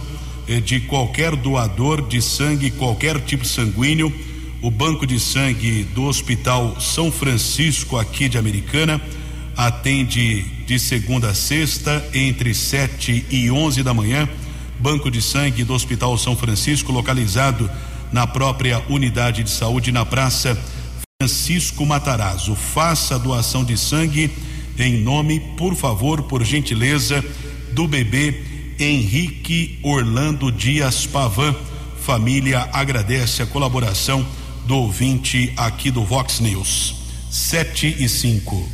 eh, 0.49 0.61
de 0.61 0.81
qualquer 0.81 1.37
doador 1.37 2.07
de 2.09 2.23
sangue, 2.23 2.71
qualquer 2.71 3.21
tipo 3.21 3.45
sanguíneo. 3.45 4.11
O 4.63 4.71
banco 4.71 5.05
de 5.05 5.19
sangue 5.19 5.83
do 5.93 6.05
Hospital 6.05 6.81
São 6.81 7.11
Francisco, 7.11 7.99
aqui 7.99 8.29
de 8.29 8.39
Americana, 8.39 9.03
atende 9.57 10.45
de 10.65 10.79
segunda 10.79 11.31
a 11.31 11.35
sexta, 11.35 12.09
entre 12.15 12.55
7 12.55 13.27
e 13.29 13.51
11 13.51 13.83
da 13.83 13.93
manhã. 13.93 14.29
Banco 14.79 15.11
de 15.11 15.21
sangue 15.21 15.65
do 15.65 15.75
Hospital 15.75 16.17
São 16.17 16.37
Francisco, 16.37 16.93
localizado 16.93 17.69
na 18.13 18.25
própria 18.25 18.81
unidade 18.89 19.43
de 19.43 19.51
saúde 19.51 19.91
na 19.91 20.07
Praça 20.07 20.57
Francisco 21.21 21.85
Matarazzo. 21.85 22.55
Faça 22.55 23.19
doação 23.19 23.65
de 23.65 23.77
sangue 23.77 24.31
em 24.79 25.03
nome, 25.03 25.41
por 25.57 25.75
favor, 25.75 26.23
por 26.23 26.45
gentileza, 26.45 27.25
do 27.73 27.89
bebê 27.89 28.41
Henrique 28.79 29.81
Orlando 29.83 30.53
Dias 30.53 31.05
Pavan. 31.05 31.53
Família 32.01 32.69
agradece 32.73 33.43
a 33.43 33.47
colaboração 33.47 34.25
do 34.73 34.79
ouvinte 34.79 35.53
aqui 35.55 35.91
do 35.91 36.03
Vox 36.03 36.41
News. 36.41 36.95
7 37.31 37.95
e 38.03 38.09
5. 38.09 38.67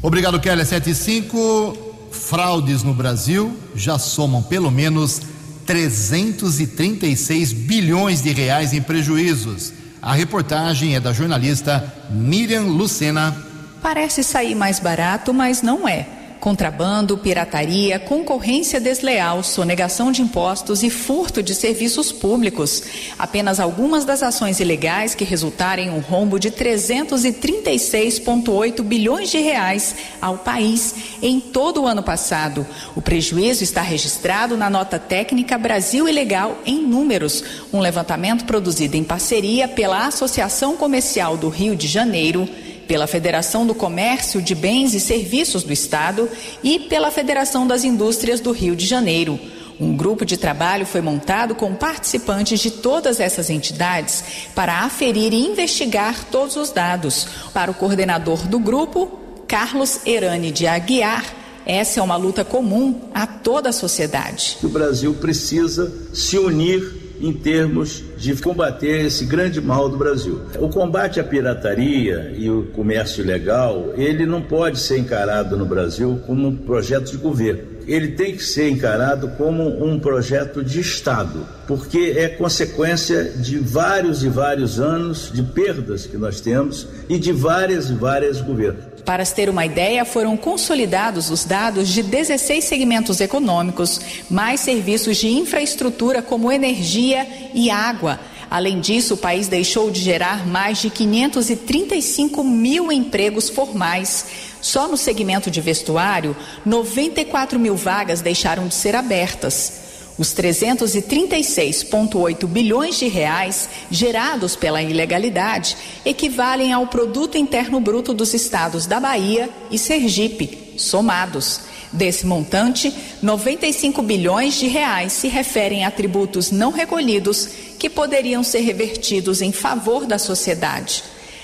Obrigado, 0.00 0.38
Keller. 0.38 0.64
7 0.64 0.90
e 0.90 0.94
5. 0.94 1.76
Fraudes 2.12 2.84
no 2.84 2.94
Brasil 2.94 3.58
já 3.74 3.98
somam 3.98 4.44
pelo 4.44 4.70
menos 4.70 5.20
336 5.66 7.52
bilhões 7.52 8.22
de 8.22 8.30
reais 8.30 8.72
em 8.72 8.80
prejuízos. 8.80 9.72
A 10.00 10.14
reportagem 10.14 10.94
é 10.94 11.00
da 11.00 11.12
jornalista 11.12 11.92
Miriam 12.08 12.66
Lucena. 12.66 13.36
Parece 13.82 14.22
sair 14.22 14.54
mais 14.54 14.78
barato, 14.78 15.34
mas 15.34 15.62
não 15.62 15.88
é. 15.88 16.19
Contrabando, 16.40 17.16
pirataria, 17.18 17.98
concorrência 17.98 18.80
desleal, 18.80 19.42
sonegação 19.42 20.10
de 20.10 20.22
impostos 20.22 20.82
e 20.82 20.88
furto 20.88 21.42
de 21.42 21.54
serviços 21.54 22.10
públicos. 22.10 22.82
Apenas 23.18 23.60
algumas 23.60 24.06
das 24.06 24.22
ações 24.22 24.58
ilegais 24.58 25.14
que 25.14 25.22
resultaram 25.22 25.82
em 25.82 25.90
um 25.90 26.00
rombo 26.00 26.40
de 26.40 26.50
336,8 26.50 28.82
bilhões 28.82 29.30
de 29.30 29.36
reais 29.36 29.94
ao 30.18 30.38
país 30.38 30.94
em 31.20 31.38
todo 31.38 31.82
o 31.82 31.86
ano 31.86 32.02
passado. 32.02 32.66
O 32.96 33.02
prejuízo 33.02 33.62
está 33.62 33.82
registrado 33.82 34.56
na 34.56 34.70
nota 34.70 34.98
técnica 34.98 35.58
Brasil 35.58 36.08
Ilegal 36.08 36.56
em 36.64 36.80
Números, 36.80 37.44
um 37.70 37.80
levantamento 37.80 38.46
produzido 38.46 38.96
em 38.96 39.04
parceria 39.04 39.68
pela 39.68 40.06
Associação 40.06 40.74
Comercial 40.74 41.36
do 41.36 41.50
Rio 41.50 41.76
de 41.76 41.86
Janeiro 41.86 42.48
pela 42.90 43.06
Federação 43.06 43.64
do 43.64 43.72
Comércio 43.72 44.42
de 44.42 44.52
Bens 44.52 44.94
e 44.94 44.98
Serviços 44.98 45.62
do 45.62 45.72
Estado 45.72 46.28
e 46.60 46.80
pela 46.80 47.12
Federação 47.12 47.64
das 47.64 47.84
Indústrias 47.84 48.40
do 48.40 48.50
Rio 48.50 48.74
de 48.74 48.84
Janeiro. 48.84 49.38
Um 49.78 49.96
grupo 49.96 50.24
de 50.24 50.36
trabalho 50.36 50.84
foi 50.84 51.00
montado 51.00 51.54
com 51.54 51.72
participantes 51.72 52.58
de 52.58 52.68
todas 52.68 53.20
essas 53.20 53.48
entidades 53.48 54.24
para 54.56 54.80
aferir 54.80 55.32
e 55.32 55.46
investigar 55.46 56.24
todos 56.32 56.56
os 56.56 56.72
dados. 56.72 57.28
Para 57.54 57.70
o 57.70 57.74
coordenador 57.74 58.48
do 58.48 58.58
grupo, 58.58 59.20
Carlos 59.46 60.00
Erane 60.04 60.50
de 60.50 60.66
Aguiar, 60.66 61.24
essa 61.64 62.00
é 62.00 62.02
uma 62.02 62.16
luta 62.16 62.44
comum 62.44 63.02
a 63.14 63.24
toda 63.24 63.68
a 63.68 63.72
sociedade. 63.72 64.58
O 64.64 64.68
Brasil 64.68 65.14
precisa 65.14 65.94
se 66.12 66.36
unir 66.36 66.99
em 67.20 67.32
termos 67.32 68.02
de 68.16 68.34
combater 68.36 69.06
esse 69.06 69.24
grande 69.24 69.60
mal 69.60 69.88
do 69.88 69.96
Brasil. 69.96 70.40
O 70.58 70.68
combate 70.68 71.20
à 71.20 71.24
pirataria 71.24 72.32
e 72.36 72.48
o 72.50 72.64
comércio 72.72 73.22
ilegal, 73.22 73.92
ele 73.96 74.26
não 74.26 74.42
pode 74.42 74.78
ser 74.78 74.98
encarado 74.98 75.56
no 75.56 75.66
Brasil 75.66 76.20
como 76.26 76.48
um 76.48 76.56
projeto 76.56 77.10
de 77.10 77.16
governo. 77.16 77.62
Ele 77.86 78.08
tem 78.08 78.36
que 78.36 78.42
ser 78.42 78.68
encarado 78.68 79.28
como 79.36 79.84
um 79.84 79.98
projeto 79.98 80.62
de 80.62 80.80
Estado, 80.80 81.46
porque 81.66 82.14
é 82.16 82.28
consequência 82.28 83.24
de 83.24 83.58
vários 83.58 84.22
e 84.22 84.28
vários 84.28 84.78
anos 84.78 85.30
de 85.32 85.42
perdas 85.42 86.06
que 86.06 86.16
nós 86.16 86.40
temos 86.40 86.86
e 87.08 87.18
de 87.18 87.32
várias 87.32 87.90
e 87.90 87.94
várias 87.94 88.40
governos. 88.40 88.89
Para 89.10 89.24
se 89.24 89.34
ter 89.34 89.50
uma 89.50 89.66
ideia, 89.66 90.04
foram 90.04 90.36
consolidados 90.36 91.30
os 91.30 91.44
dados 91.44 91.88
de 91.88 92.00
16 92.00 92.62
segmentos 92.62 93.20
econômicos, 93.20 94.00
mais 94.30 94.60
serviços 94.60 95.16
de 95.16 95.26
infraestrutura 95.26 96.22
como 96.22 96.52
energia 96.52 97.26
e 97.52 97.72
água. 97.72 98.20
Além 98.48 98.78
disso, 98.78 99.14
o 99.14 99.16
país 99.16 99.48
deixou 99.48 99.90
de 99.90 100.00
gerar 100.00 100.46
mais 100.46 100.78
de 100.78 100.90
535 100.90 102.44
mil 102.44 102.92
empregos 102.92 103.50
formais. 103.50 104.26
Só 104.60 104.86
no 104.86 104.96
segmento 104.96 105.50
de 105.50 105.60
vestuário, 105.60 106.36
94 106.64 107.58
mil 107.58 107.74
vagas 107.74 108.20
deixaram 108.20 108.68
de 108.68 108.74
ser 108.76 108.94
abertas. 108.94 109.89
Os 110.20 110.32
336,8 110.34 112.46
bilhões 112.46 112.98
de 112.98 113.08
reais 113.08 113.70
gerados 113.90 114.54
pela 114.54 114.82
ilegalidade 114.82 115.74
equivalem 116.04 116.74
ao 116.74 116.86
produto 116.86 117.38
interno 117.38 117.80
bruto 117.80 118.12
dos 118.12 118.34
estados 118.34 118.84
da 118.84 119.00
Bahia 119.00 119.48
e 119.70 119.78
Sergipe, 119.78 120.74
somados. 120.76 121.62
Desse 121.90 122.26
montante, 122.26 122.94
95 123.22 124.02
bilhões 124.02 124.56
de 124.56 124.68
reais 124.68 125.14
se 125.14 125.26
referem 125.26 125.86
a 125.86 125.90
tributos 125.90 126.50
não 126.50 126.70
recolhidos 126.70 127.48
que 127.78 127.88
poderiam 127.88 128.44
ser 128.44 128.60
revertidos 128.60 129.40
em 129.40 129.52
favor 129.52 130.04
da 130.04 130.18
sociedade. 130.18 131.02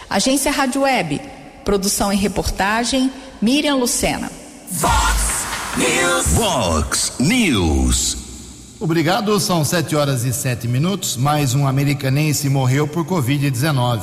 Agência 0.08 0.52
Rádio 0.52 0.82
Web, 0.82 1.18
produção 1.64 2.12
e 2.12 2.16
reportagem, 2.16 3.10
Miriam 3.40 3.76
Lucena. 3.76 4.30
Vox 4.70 5.46
News. 5.78 6.26
Vox 6.34 7.12
News. 7.18 8.25
Obrigado, 8.78 9.40
são 9.40 9.64
sete 9.64 9.96
horas 9.96 10.22
e 10.24 10.34
sete 10.34 10.68
minutos. 10.68 11.16
Mais 11.16 11.54
um 11.54 11.66
americanense 11.66 12.46
morreu 12.46 12.86
por 12.86 13.06
Covid-19. 13.06 14.02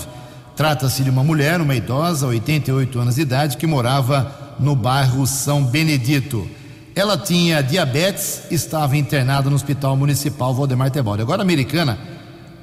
Trata-se 0.55 1.03
de 1.03 1.11
uma 1.11 1.23
mulher, 1.23 1.61
uma 1.61 1.75
idosa, 1.75 2.25
88 2.25 2.97
anos 2.97 3.13
de 3.15 3.21
idade, 3.21 3.55
que 3.57 3.67
morava 3.67 4.55
no 4.59 4.75
bairro 4.75 5.27
São 5.27 5.63
Benedito. 5.63 6.49
Ela 6.95 7.15
tinha 7.15 7.61
diabetes, 7.61 8.45
estava 8.49 8.97
internada 8.97 9.47
no 9.47 9.55
Hospital 9.55 9.95
Municipal 9.95 10.55
Valdemar 10.55 10.89
Tebaldi. 10.89 11.21
Agora, 11.21 11.43
a 11.43 11.45
americana, 11.45 11.99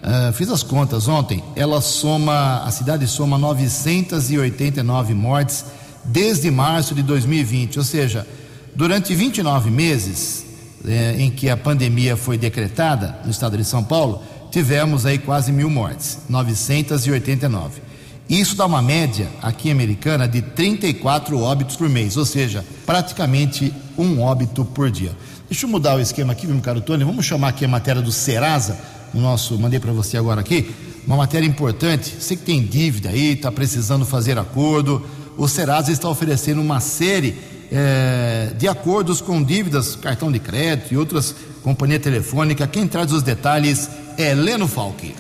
uh, 0.03 0.33
fiz 0.33 0.51
as 0.51 0.65
contas 0.65 1.07
ontem, 1.07 1.45
ela 1.55 1.81
soma, 1.81 2.65
a 2.65 2.73
cidade 2.73 3.07
soma 3.07 3.39
989 3.39 5.15
mortes 5.15 5.65
desde 6.05 6.51
março 6.51 6.93
de 6.93 7.05
2020, 7.05 7.79
ou 7.79 7.85
seja, 7.85 8.27
durante 8.75 9.15
29 9.15 9.71
meses 9.71 10.50
eh, 10.87 11.17
em 11.19 11.31
que 11.31 11.49
a 11.49 11.57
pandemia 11.57 12.17
foi 12.17 12.39
decretada 12.39 13.19
no 13.25 13.31
estado 13.31 13.57
de 13.57 13.65
São 13.65 13.83
Paulo, 13.83 14.23
tivemos 14.51 15.07
aí 15.07 15.19
quase 15.19 15.53
mil 15.53 15.71
mortes, 15.71 16.19
989. 16.29 17.83
Isso 18.29 18.55
dá 18.55 18.65
uma 18.65 18.81
média 18.81 19.29
aqui 19.43 19.71
americana 19.71 20.29
de 20.29 20.41
34 20.41 21.39
óbitos 21.41 21.77
por 21.77 21.89
mês, 21.89 22.17
ou 22.17 22.25
seja, 22.25 22.65
praticamente 22.87 23.75
um 23.99 24.21
óbito 24.21 24.65
por 24.65 24.91
dia. 24.91 25.11
Deixa 25.49 25.67
eu 25.67 25.71
mudar 25.71 25.97
o 25.97 26.01
esquema 26.01 26.33
aqui, 26.33 26.47
meu 26.47 26.61
caro 26.61 26.81
Tony. 26.81 27.03
Vamos 27.03 27.27
chamar 27.27 27.49
aqui 27.49 27.65
a 27.65 27.69
matéria 27.69 28.01
do 28.01 28.13
Serasa, 28.13 28.79
o 29.13 29.19
nosso, 29.19 29.59
mandei 29.59 29.81
para 29.81 29.93
você 29.93 30.17
agora 30.17 30.41
aqui, 30.41 30.71
uma 31.05 31.17
matéria 31.17 31.45
importante. 31.45 32.15
Você 32.21 32.37
que 32.37 32.45
tem 32.45 32.65
dívida 32.65 33.09
aí, 33.09 33.33
está 33.33 33.51
precisando 33.51 34.07
fazer 34.07 34.39
acordo. 34.39 35.05
O 35.37 35.49
Serasa 35.49 35.91
está 35.91 36.09
oferecendo 36.09 36.61
uma 36.61 36.79
série 36.79 37.37
é, 37.71 38.53
de 38.57 38.67
acordos 38.67 39.21
com 39.21 39.43
dívidas, 39.43 39.97
cartão 39.97 40.31
de 40.31 40.39
crédito 40.39 40.93
e 40.93 40.97
outras 40.97 41.35
companhia 41.63 42.01
telefônica. 42.01 42.67
Quem 42.67 42.87
traz 42.87 43.13
os 43.13 43.23
detalhes 43.23 43.89
é 44.19 44.35
Leno 44.35 44.67
Falque. 44.67 45.15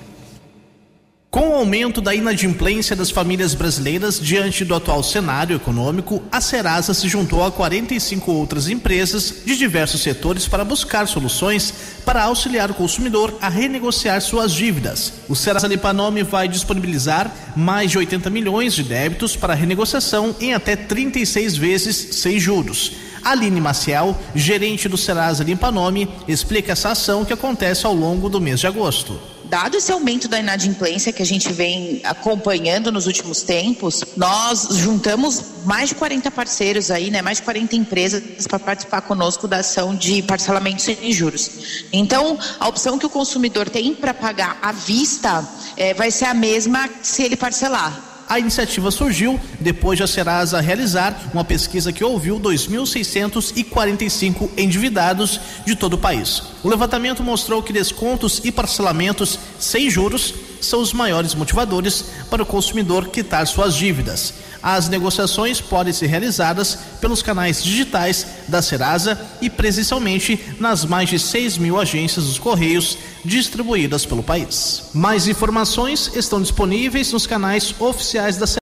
Com 1.31 1.51
o 1.51 1.55
aumento 1.55 2.01
da 2.01 2.12
inadimplência 2.12 2.97
das 2.97 3.09
famílias 3.09 3.55
brasileiras 3.55 4.18
diante 4.18 4.64
do 4.64 4.74
atual 4.74 5.01
cenário 5.01 5.55
econômico, 5.55 6.20
a 6.33 6.41
Serasa 6.41 6.93
se 6.93 7.09
juntou 7.09 7.45
a 7.45 7.53
45 7.53 8.33
outras 8.33 8.68
empresas 8.68 9.37
de 9.47 9.57
diversos 9.57 10.01
setores 10.01 10.49
para 10.49 10.64
buscar 10.64 11.07
soluções 11.07 11.72
para 12.05 12.24
auxiliar 12.24 12.72
o 12.72 12.74
consumidor 12.74 13.33
a 13.41 13.49
renegociar 13.49 14.20
suas 14.20 14.51
dívidas. 14.51 15.12
O 15.28 15.37
Serasa 15.37 15.68
Lipanome 15.68 16.24
vai 16.24 16.49
disponibilizar 16.49 17.33
mais 17.55 17.93
de 17.93 17.99
80 17.99 18.28
milhões 18.28 18.74
de 18.74 18.83
débitos 18.83 19.37
para 19.37 19.55
renegociação 19.55 20.35
em 20.41 20.53
até 20.53 20.74
36 20.74 21.57
vezes 21.57 21.97
sem 22.16 22.41
juros. 22.41 22.95
Aline 23.22 23.61
Maciel, 23.61 24.18
gerente 24.35 24.89
do 24.89 24.97
Serasa 24.97 25.45
Limpa 25.45 25.70
Nome, 25.70 26.09
explica 26.26 26.72
essa 26.72 26.91
ação 26.91 27.24
que 27.24 27.33
acontece 27.33 27.87
ao 27.87 27.95
longo 27.95 28.28
do 28.28 28.41
mês 28.41 28.59
de 28.59 28.66
agosto. 28.66 29.20
Dado 29.51 29.77
esse 29.77 29.91
aumento 29.91 30.29
da 30.29 30.39
inadimplência 30.39 31.13
que 31.13 31.21
a 31.21 31.27
gente 31.27 31.53
vem 31.53 32.01
acompanhando 32.05 32.93
nos 32.93 33.09
últimos 33.09 33.43
tempos, 33.43 34.05
nós 34.17 34.69
juntamos 34.71 35.43
mais 35.65 35.89
de 35.89 35.97
40 35.97 36.31
parceiros 36.31 36.89
aí, 36.89 37.11
né, 37.11 37.21
mais 37.21 37.39
de 37.39 37.43
40 37.43 37.75
empresas 37.75 38.47
para 38.47 38.61
participar 38.61 39.01
conosco 39.01 39.49
da 39.49 39.57
ação 39.57 39.93
de 39.93 40.23
parcelamento 40.23 40.81
sem 40.81 41.11
juros. 41.11 41.85
Então, 41.93 42.39
a 42.61 42.69
opção 42.69 42.97
que 42.97 43.05
o 43.05 43.11
consumidor 43.11 43.69
tem 43.69 43.93
para 43.93 44.15
pagar 44.15 44.57
à 44.63 44.71
vista 44.71 45.45
é, 45.77 45.95
vai 45.95 46.13
ser 46.13 46.27
a 46.27 46.35
mesma 46.35 46.89
se 47.03 47.25
ele 47.25 47.37
parcelar. 47.37 48.10
A 48.31 48.39
iniciativa 48.39 48.91
surgiu 48.93 49.41
depois 49.59 49.97
de 49.97 50.05
a 50.05 50.07
Serasa 50.07 50.61
realizar 50.61 51.31
uma 51.35 51.45
pesquisa 51.45 51.93
que 51.93 52.05
ouviu 52.05 52.39
2.645 52.39 54.51
endividados 54.57 55.41
de 55.66 55.74
todo 55.74 55.95
o 55.95 55.99
país. 55.99 56.41
O 56.62 56.68
levantamento 56.68 57.24
mostrou 57.24 57.61
que 57.61 57.72
descontos 57.72 58.41
e 58.45 58.53
parcelamentos 58.53 59.37
sem 59.59 59.91
juros 59.91 60.33
são 60.61 60.81
os 60.81 60.93
maiores 60.93 61.35
motivadores 61.35 62.05
para 62.29 62.43
o 62.43 62.47
consumidor 62.47 63.09
quitar 63.09 63.47
suas 63.47 63.75
dívidas. 63.75 64.35
As 64.63 64.89
negociações 64.89 65.61
podem 65.61 65.93
ser 65.93 66.07
realizadas 66.07 66.79
pelos 67.01 67.23
canais 67.23 67.63
digitais 67.65 68.27
da 68.47 68.61
Serasa 68.61 69.19
e 69.41 69.49
presencialmente 69.49 70.39
nas 70.61 70.85
mais 70.85 71.09
de 71.09 71.19
6 71.19 71.57
mil 71.57 71.81
agências 71.81 72.27
dos 72.27 72.39
Correios 72.39 72.99
distribuídas 73.25 74.05
pelo 74.05 74.23
país. 74.23 74.91
Mais 74.93 75.27
informações 75.27 76.11
estão 76.15 76.43
disponíveis 76.43 77.13
nos 77.13 77.27
canais 77.27 77.75
oficiais 77.79 78.37
da 78.37 78.47
Serasa. 78.47 78.60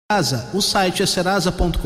O 0.54 0.62
site 0.62 1.02
é 1.02 1.06
serasa.com.br, 1.08 1.80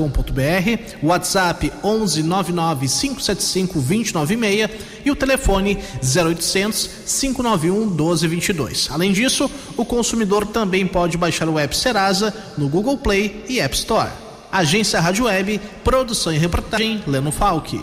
WhatsApp 1.01 1.71
11 1.81 2.21
99 2.21 2.85
575 2.85 3.79
296 3.79 4.69
e 5.05 5.09
o 5.09 5.15
telefone 5.15 5.77
0800 6.03 6.89
591 7.07 7.85
1222. 7.85 8.89
Além 8.91 9.13
disso, 9.13 9.49
o 9.77 9.85
consumidor 9.85 10.45
também 10.45 10.85
pode 10.85 11.17
baixar 11.17 11.47
o 11.47 11.57
app 11.57 11.77
Serasa 11.77 12.35
no 12.57 12.67
Google 12.67 12.97
Play 12.97 13.45
e 13.47 13.61
App 13.61 13.73
Store. 13.73 14.11
Agência 14.51 14.99
Rádio 14.99 15.23
Web, 15.23 15.61
produção 15.81 16.33
e 16.33 16.37
reportagem 16.37 17.01
Leno 17.07 17.31
Falck. 17.31 17.81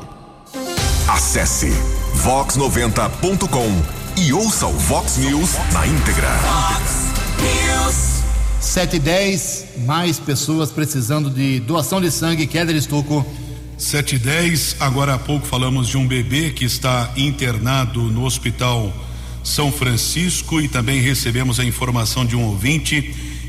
Acesse 1.09 1.71
vox90.com 2.15 4.21
e 4.21 4.35
ouça 4.35 4.67
o 4.67 4.73
Vox 4.73 5.17
News 5.17 5.55
na 5.73 5.87
íntegra. 5.87 6.29
Vox. 6.29 7.06
7 8.77 8.97
e 8.97 8.99
10, 8.99 9.67
mais 9.87 10.19
pessoas 10.19 10.71
precisando 10.71 11.31
de 11.31 11.61
doação 11.61 11.99
de 11.99 12.11
sangue. 12.11 12.47
Keller 12.47 12.77
Estuco. 12.77 13.25
7 13.79 14.17
e 14.17 14.19
10, 14.19 14.77
agora 14.81 15.15
há 15.15 15.19
pouco 15.19 15.47
falamos 15.47 15.89
de 15.89 15.97
um 15.97 16.07
bebê 16.07 16.51
que 16.51 16.67
está 16.67 17.11
internado 17.17 18.03
no 18.03 18.27
hospital 18.27 18.93
São 19.43 19.73
Francisco 19.73 20.61
e 20.61 20.69
também 20.69 21.01
recebemos 21.01 21.59
a 21.59 21.65
informação 21.65 22.27
de 22.27 22.37
um 22.37 22.45
ouvinte 22.45 23.01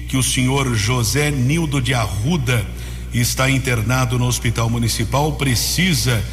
que 0.07 0.15
o 0.15 0.23
senhor 0.23 0.73
José 0.73 1.29
Nildo 1.29 1.81
de 1.81 1.93
Arruda 1.93 2.65
está 3.13 3.49
internado 3.49 4.17
no 4.17 4.27
hospital 4.27 4.69
municipal, 4.69 5.33
precisa 5.33 6.23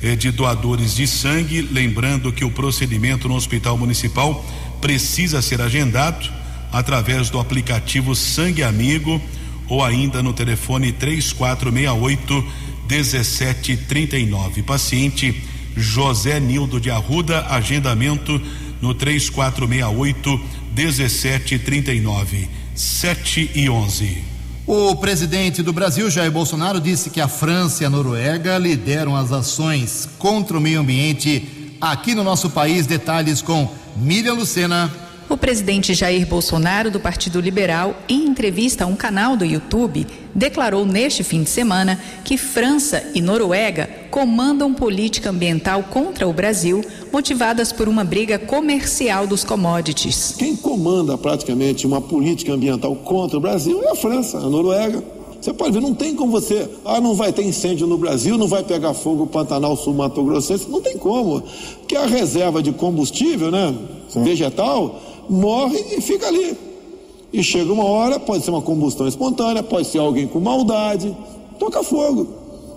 eh, 0.00 0.14
de 0.14 0.30
doadores 0.30 0.94
de 0.94 1.08
sangue. 1.08 1.60
Lembrando 1.60 2.32
que 2.32 2.44
o 2.44 2.52
procedimento 2.52 3.26
no 3.28 3.34
hospital 3.34 3.76
municipal 3.76 4.46
precisa 4.80 5.42
ser 5.42 5.60
agendado 5.60 6.43
através 6.74 7.30
do 7.30 7.38
aplicativo 7.38 8.16
Sangue 8.16 8.64
Amigo 8.64 9.22
ou 9.68 9.82
ainda 9.82 10.20
no 10.22 10.32
telefone 10.32 10.90
3468 10.90 12.44
1739. 12.90 14.64
Paciente 14.64 15.40
José 15.76 16.40
Nildo 16.40 16.80
de 16.80 16.90
Arruda, 16.90 17.46
agendamento 17.46 18.42
no 18.82 18.92
3468 18.92 20.40
1739. 20.76 22.48
7 22.74 23.52
e 23.54 23.70
11. 23.70 24.24
O 24.66 24.96
presidente 24.96 25.62
do 25.62 25.72
Brasil, 25.72 26.10
Jair 26.10 26.32
Bolsonaro, 26.32 26.80
disse 26.80 27.08
que 27.08 27.20
a 27.20 27.28
França 27.28 27.84
e 27.84 27.86
a 27.86 27.90
Noruega 27.90 28.58
lideram 28.58 29.14
as 29.14 29.30
ações 29.30 30.08
contra 30.18 30.58
o 30.58 30.60
meio 30.60 30.80
ambiente 30.80 31.76
aqui 31.80 32.16
no 32.16 32.24
nosso 32.24 32.50
país. 32.50 32.84
Detalhes 32.84 33.40
com 33.40 33.72
Miriam 33.96 34.34
Lucena. 34.34 35.03
O 35.28 35.38
presidente 35.38 35.94
Jair 35.94 36.26
Bolsonaro, 36.26 36.90
do 36.90 37.00
Partido 37.00 37.40
Liberal, 37.40 37.96
em 38.08 38.26
entrevista 38.26 38.84
a 38.84 38.86
um 38.86 38.94
canal 38.94 39.36
do 39.36 39.44
YouTube, 39.44 40.06
declarou 40.34 40.84
neste 40.84 41.24
fim 41.24 41.42
de 41.42 41.48
semana 41.48 41.98
que 42.22 42.36
França 42.36 43.02
e 43.14 43.22
Noruega 43.22 43.88
comandam 44.10 44.74
política 44.74 45.30
ambiental 45.30 45.82
contra 45.84 46.28
o 46.28 46.32
Brasil, 46.32 46.84
motivadas 47.10 47.72
por 47.72 47.88
uma 47.88 48.04
briga 48.04 48.38
comercial 48.38 49.26
dos 49.26 49.44
commodities. 49.44 50.34
Quem 50.38 50.54
comanda 50.54 51.16
praticamente 51.16 51.86
uma 51.86 52.02
política 52.02 52.52
ambiental 52.52 52.94
contra 52.94 53.38
o 53.38 53.40
Brasil 53.40 53.82
é 53.82 53.90
a 53.92 53.96
França, 53.96 54.38
a 54.38 54.48
Noruega. 54.48 55.02
Você 55.40 55.52
pode 55.52 55.72
ver, 55.72 55.80
não 55.80 55.94
tem 55.94 56.14
como 56.14 56.32
você, 56.32 56.66
ah, 56.86 57.00
não 57.02 57.14
vai 57.14 57.30
ter 57.30 57.44
incêndio 57.44 57.86
no 57.86 57.98
Brasil, 57.98 58.38
não 58.38 58.48
vai 58.48 58.62
pegar 58.62 58.94
fogo 58.94 59.24
o 59.24 59.26
Pantanal 59.26 59.76
Sul 59.76 59.92
Mato 59.92 60.22
Grossense, 60.22 60.70
não 60.70 60.80
tem 60.80 60.96
como. 60.96 61.42
Porque 61.80 61.94
a 61.96 62.06
reserva 62.06 62.62
de 62.62 62.72
combustível, 62.72 63.50
né, 63.50 63.74
Sim. 64.08 64.22
vegetal, 64.22 64.98
morre 65.28 65.78
e 65.96 66.00
fica 66.00 66.26
ali. 66.26 66.56
E 67.32 67.42
chega 67.42 67.72
uma 67.72 67.84
hora, 67.84 68.20
pode 68.20 68.44
ser 68.44 68.50
uma 68.50 68.62
combustão 68.62 69.08
espontânea, 69.08 69.62
pode 69.62 69.88
ser 69.88 69.98
alguém 69.98 70.26
com 70.26 70.38
maldade, 70.38 71.16
toca 71.58 71.82
fogo. 71.82 72.28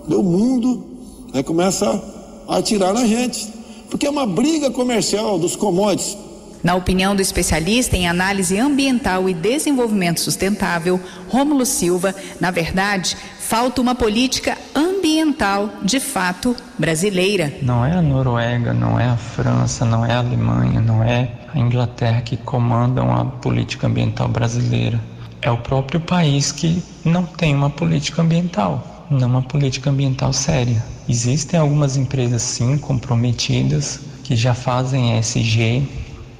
O 0.08 0.22
mundo 0.22 0.84
aí 1.32 1.42
começa 1.42 2.02
a 2.48 2.56
atirar 2.56 2.92
na 2.92 3.06
gente. 3.06 3.48
Porque 3.88 4.06
é 4.06 4.10
uma 4.10 4.26
briga 4.26 4.70
comercial 4.70 5.38
dos 5.38 5.56
commodities. 5.56 6.16
Na 6.62 6.74
opinião 6.74 7.14
do 7.14 7.22
especialista 7.22 7.96
em 7.96 8.08
análise 8.08 8.58
ambiental 8.58 9.28
e 9.28 9.34
desenvolvimento 9.34 10.20
sustentável, 10.20 11.00
Rômulo 11.28 11.64
Silva, 11.64 12.14
na 12.40 12.50
verdade, 12.50 13.16
falta 13.38 13.80
uma 13.80 13.94
política 13.94 14.58
ambiental 14.74 15.70
de 15.82 16.00
fato 16.00 16.56
brasileira. 16.78 17.54
Não 17.62 17.84
é 17.84 17.92
a 17.92 18.02
Noruega, 18.02 18.74
não 18.74 18.98
é 18.98 19.06
a 19.06 19.16
França, 19.16 19.84
não 19.84 20.04
é 20.04 20.12
a 20.12 20.18
Alemanha, 20.18 20.80
não 20.80 21.02
é 21.02 21.30
a 21.54 21.58
Inglaterra 21.58 22.20
que 22.20 22.36
comandam 22.36 23.14
a 23.14 23.24
política 23.24 23.86
ambiental 23.86 24.28
brasileira. 24.28 25.00
É 25.40 25.50
o 25.50 25.58
próprio 25.58 26.00
país 26.00 26.50
que 26.50 26.82
não 27.04 27.24
tem 27.24 27.54
uma 27.54 27.70
política 27.70 28.22
ambiental, 28.22 29.06
não 29.08 29.28
uma 29.28 29.42
política 29.42 29.90
ambiental 29.90 30.32
séria. 30.32 30.84
Existem 31.08 31.58
algumas 31.58 31.96
empresas 31.96 32.42
sim 32.42 32.76
comprometidas 32.76 34.00
que 34.24 34.36
já 34.36 34.52
fazem 34.52 35.16
ESG, 35.18 35.88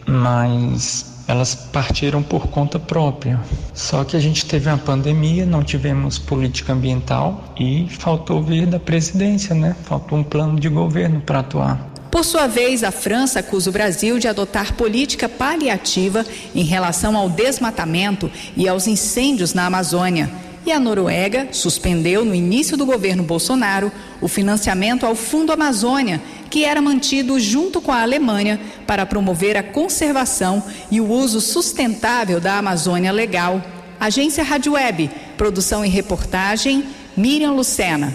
mas 0.09 1.18
elas 1.28 1.54
partiram 1.54 2.22
por 2.22 2.48
conta 2.48 2.78
própria. 2.78 3.38
Só 3.74 4.02
que 4.02 4.16
a 4.16 4.20
gente 4.20 4.46
teve 4.46 4.68
uma 4.68 4.78
pandemia, 4.78 5.44
não 5.44 5.62
tivemos 5.62 6.18
política 6.18 6.72
ambiental 6.72 7.52
e 7.61 7.86
faltou 7.90 8.42
vir 8.42 8.66
da 8.66 8.80
presidência, 8.80 9.54
né? 9.54 9.76
Faltou 9.84 10.18
um 10.18 10.24
plano 10.24 10.59
de 10.59 10.70
governo 10.70 11.20
para 11.20 11.40
atuar. 11.40 11.86
Por 12.11 12.24
sua 12.24 12.46
vez, 12.46 12.82
a 12.82 12.90
França 12.90 13.40
acusa 13.40 13.68
o 13.68 13.72
Brasil 13.72 14.18
de 14.18 14.26
adotar 14.26 14.72
política 14.72 15.28
paliativa 15.28 16.24
em 16.54 16.64
relação 16.64 17.14
ao 17.14 17.28
desmatamento 17.28 18.30
e 18.56 18.66
aos 18.66 18.86
incêndios 18.86 19.52
na 19.52 19.66
Amazônia. 19.66 20.30
E 20.68 20.72
a 20.72 20.78
Noruega 20.78 21.48
suspendeu, 21.50 22.26
no 22.26 22.34
início 22.34 22.76
do 22.76 22.84
governo 22.84 23.22
Bolsonaro, 23.22 23.90
o 24.20 24.28
financiamento 24.28 25.06
ao 25.06 25.14
Fundo 25.14 25.50
Amazônia, 25.50 26.20
que 26.50 26.62
era 26.62 26.82
mantido 26.82 27.40
junto 27.40 27.80
com 27.80 27.90
a 27.90 28.02
Alemanha 28.02 28.60
para 28.86 29.06
promover 29.06 29.56
a 29.56 29.62
conservação 29.62 30.62
e 30.90 31.00
o 31.00 31.08
uso 31.08 31.40
sustentável 31.40 32.38
da 32.38 32.58
Amazônia 32.58 33.10
Legal. 33.10 33.62
Agência 33.98 34.44
Rádio 34.44 34.74
Web, 34.74 35.10
produção 35.38 35.86
e 35.86 35.88
reportagem, 35.88 36.84
Miriam 37.16 37.52
Lucena. 37.52 38.14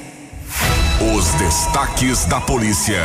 Os 1.18 1.34
destaques 1.34 2.24
da 2.26 2.40
polícia 2.40 3.02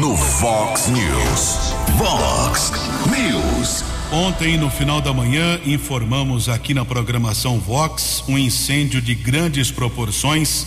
no 0.00 0.14
Vox 0.14 0.88
News. 0.88 1.74
Vox 1.98 2.72
News. 3.10 3.87
Ontem, 4.10 4.56
no 4.56 4.70
final 4.70 5.02
da 5.02 5.12
manhã, 5.12 5.60
informamos 5.66 6.48
aqui 6.48 6.72
na 6.72 6.82
programação 6.82 7.58
Vox 7.60 8.24
um 8.26 8.38
incêndio 8.38 9.02
de 9.02 9.14
grandes 9.14 9.70
proporções 9.70 10.66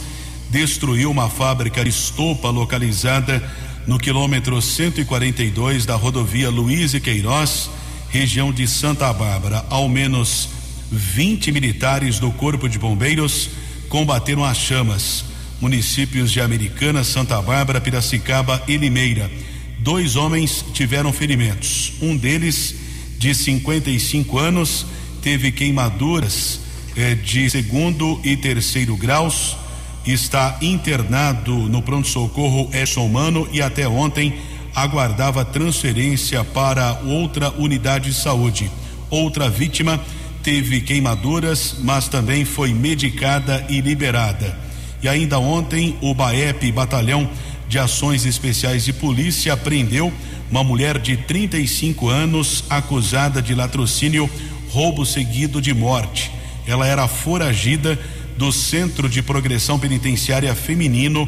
destruiu 0.52 1.10
uma 1.10 1.30
fábrica 1.30 1.84
de 1.84 1.90
estopa 1.90 2.50
localizada 2.50 3.42
no 3.88 3.98
quilômetro 3.98 4.62
142 4.62 5.86
da 5.86 5.96
rodovia 5.96 6.50
Luiz 6.50 6.94
e 6.94 7.00
Queiroz, 7.00 7.70
região 8.10 8.52
de 8.52 8.68
Santa 8.68 9.12
Bárbara. 9.14 9.66
Ao 9.70 9.90
menos 9.90 10.50
20 10.92 11.52
militares 11.52 12.20
do 12.20 12.32
Corpo 12.34 12.68
de 12.68 12.78
Bombeiros 12.78 13.50
combateram 13.90 14.44
as 14.44 14.58
chamas. 14.58 15.26
Municípios 15.60 16.32
de 16.32 16.42
Americana, 16.42 17.04
Santa 17.04 17.42
Bárbara, 17.42 17.80
Piracicaba 17.80 18.62
e 18.68 18.78
Limeira. 18.78 19.32
Dois 19.80 20.16
homens 20.16 20.66
tiveram 20.74 21.14
ferimentos. 21.14 21.94
Um 22.02 22.16
deles, 22.18 22.76
de 23.22 23.36
55 23.36 24.40
anos, 24.40 24.84
teve 25.22 25.52
queimaduras 25.52 26.60
eh, 26.98 27.14
de 27.14 27.48
segundo 27.52 28.20
e 28.24 28.36
terceiro 28.36 28.98
graus 28.98 29.56
está 30.04 30.58
internado 30.60 31.54
no 31.54 31.84
pronto-socorro 31.84 32.68
Edson 32.74 33.08
Mano 33.08 33.48
e 33.52 33.62
até 33.62 33.88
ontem 33.88 34.34
aguardava 34.74 35.46
transferência 35.46 36.44
para 36.44 37.00
outra 37.06 37.52
unidade 37.52 38.10
de 38.10 38.16
saúde. 38.16 38.72
Outra 39.12 39.52
vítima 39.52 40.04
teve 40.42 40.82
queimaduras, 40.82 41.76
mas 41.84 42.08
também 42.08 42.44
foi 42.44 42.74
medicada 42.74 43.64
e 43.70 43.82
liberada. 43.82 44.58
E 45.04 45.08
ainda 45.08 45.38
ontem, 45.38 45.96
o 46.02 46.16
BAEP, 46.16 46.72
Batalhão 46.72 47.30
de 47.72 47.80
Ações 47.80 48.26
Especiais 48.26 48.84
de 48.84 48.92
Polícia, 48.92 49.56
prendeu 49.56 50.12
uma 50.50 50.62
mulher 50.62 51.00
de 51.00 51.16
35 51.16 52.10
anos 52.10 52.66
acusada 52.70 53.42
de 53.42 53.56
latrocínio, 53.56 54.30
roubo 54.70 55.06
seguido 55.06 55.62
de 55.62 55.74
morte. 55.74 56.30
Ela 56.68 56.86
era 56.86 57.08
foragida 57.08 57.98
do 58.38 58.52
Centro 58.52 59.08
de 59.08 59.22
Progressão 59.22 59.80
Penitenciária 59.80 60.54
Feminino 60.54 61.26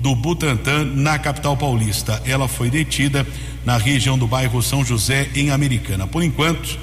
do 0.00 0.16
Butantã, 0.16 0.84
na 0.84 1.16
capital 1.16 1.56
paulista. 1.56 2.20
Ela 2.26 2.48
foi 2.48 2.70
detida 2.70 3.24
na 3.64 3.76
região 3.76 4.18
do 4.18 4.26
bairro 4.26 4.60
São 4.60 4.84
José, 4.84 5.28
em 5.36 5.50
Americana. 5.50 6.08
Por 6.08 6.24
enquanto, 6.24 6.76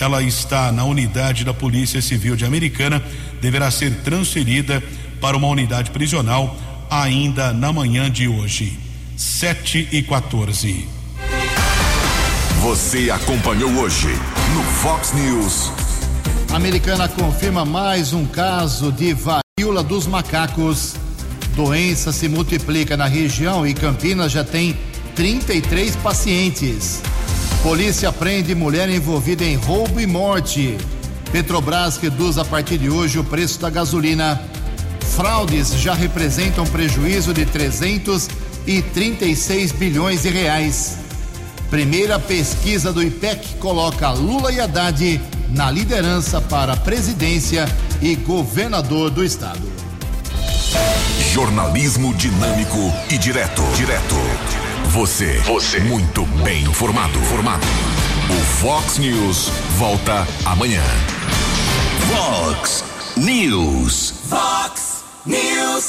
ela 0.00 0.24
está 0.24 0.72
na 0.72 0.82
unidade 0.82 1.44
da 1.44 1.54
Polícia 1.54 2.02
Civil 2.02 2.34
de 2.34 2.44
Americana, 2.44 3.00
deverá 3.40 3.70
ser 3.70 3.94
transferida 3.98 4.82
para 5.20 5.36
uma 5.36 5.46
unidade 5.46 5.92
prisional 5.92 6.56
ainda 6.90 7.52
na 7.52 7.72
manhã 7.72 8.10
de 8.10 8.28
hoje. 8.28 8.78
7 9.16 9.88
e 9.92 10.02
14. 10.02 10.88
Você 12.60 13.10
acompanhou 13.10 13.70
hoje 13.78 14.08
no 14.54 14.62
Fox 14.62 15.12
News. 15.12 15.70
A 16.52 16.56
americana 16.56 17.08
confirma 17.08 17.64
mais 17.64 18.12
um 18.12 18.24
caso 18.26 18.90
de 18.90 19.14
varíola 19.14 19.82
dos 19.82 20.06
macacos. 20.06 20.94
Doença 21.54 22.12
se 22.12 22.28
multiplica 22.28 22.96
na 22.96 23.06
região 23.06 23.66
e 23.66 23.72
Campinas 23.72 24.32
já 24.32 24.44
tem 24.44 24.76
33 25.14 25.96
pacientes. 25.96 27.02
Polícia 27.62 28.12
prende 28.12 28.54
mulher 28.54 28.88
envolvida 28.88 29.44
em 29.44 29.56
roubo 29.56 30.00
e 30.00 30.06
morte. 30.06 30.76
Petrobras 31.32 31.96
reduz 31.96 32.38
a 32.38 32.44
partir 32.44 32.78
de 32.78 32.88
hoje 32.88 33.18
o 33.18 33.24
preço 33.24 33.60
da 33.60 33.68
gasolina. 33.68 34.40
Fraudes 35.14 35.70
já 35.80 35.94
representam 35.94 36.66
prejuízo 36.66 37.32
de 37.32 37.46
336 37.46 39.72
bilhões 39.72 40.22
de 40.22 40.28
reais. 40.28 40.98
Primeira 41.70 42.18
pesquisa 42.18 42.92
do 42.92 43.02
IPEC 43.02 43.54
coloca 43.58 44.10
Lula 44.10 44.52
e 44.52 44.60
Haddad 44.60 45.20
na 45.50 45.70
liderança 45.70 46.40
para 46.40 46.74
a 46.74 46.76
presidência 46.76 47.66
e 48.00 48.14
governador 48.14 49.10
do 49.10 49.24
estado. 49.24 49.72
Jornalismo 51.32 52.14
dinâmico 52.14 52.78
e 53.10 53.18
direto. 53.18 53.62
Direto. 53.74 54.14
Você. 54.90 55.38
Você. 55.40 55.80
Muito 55.80 56.24
bem 56.42 56.62
informado. 56.64 57.18
Formado. 57.20 57.66
O 58.30 58.44
Fox 58.60 58.98
News 58.98 59.50
volta 59.76 60.26
amanhã. 60.44 60.82
Fox 62.08 62.84
News. 63.16 64.14
Fox 64.28 64.95
News. 65.26 65.86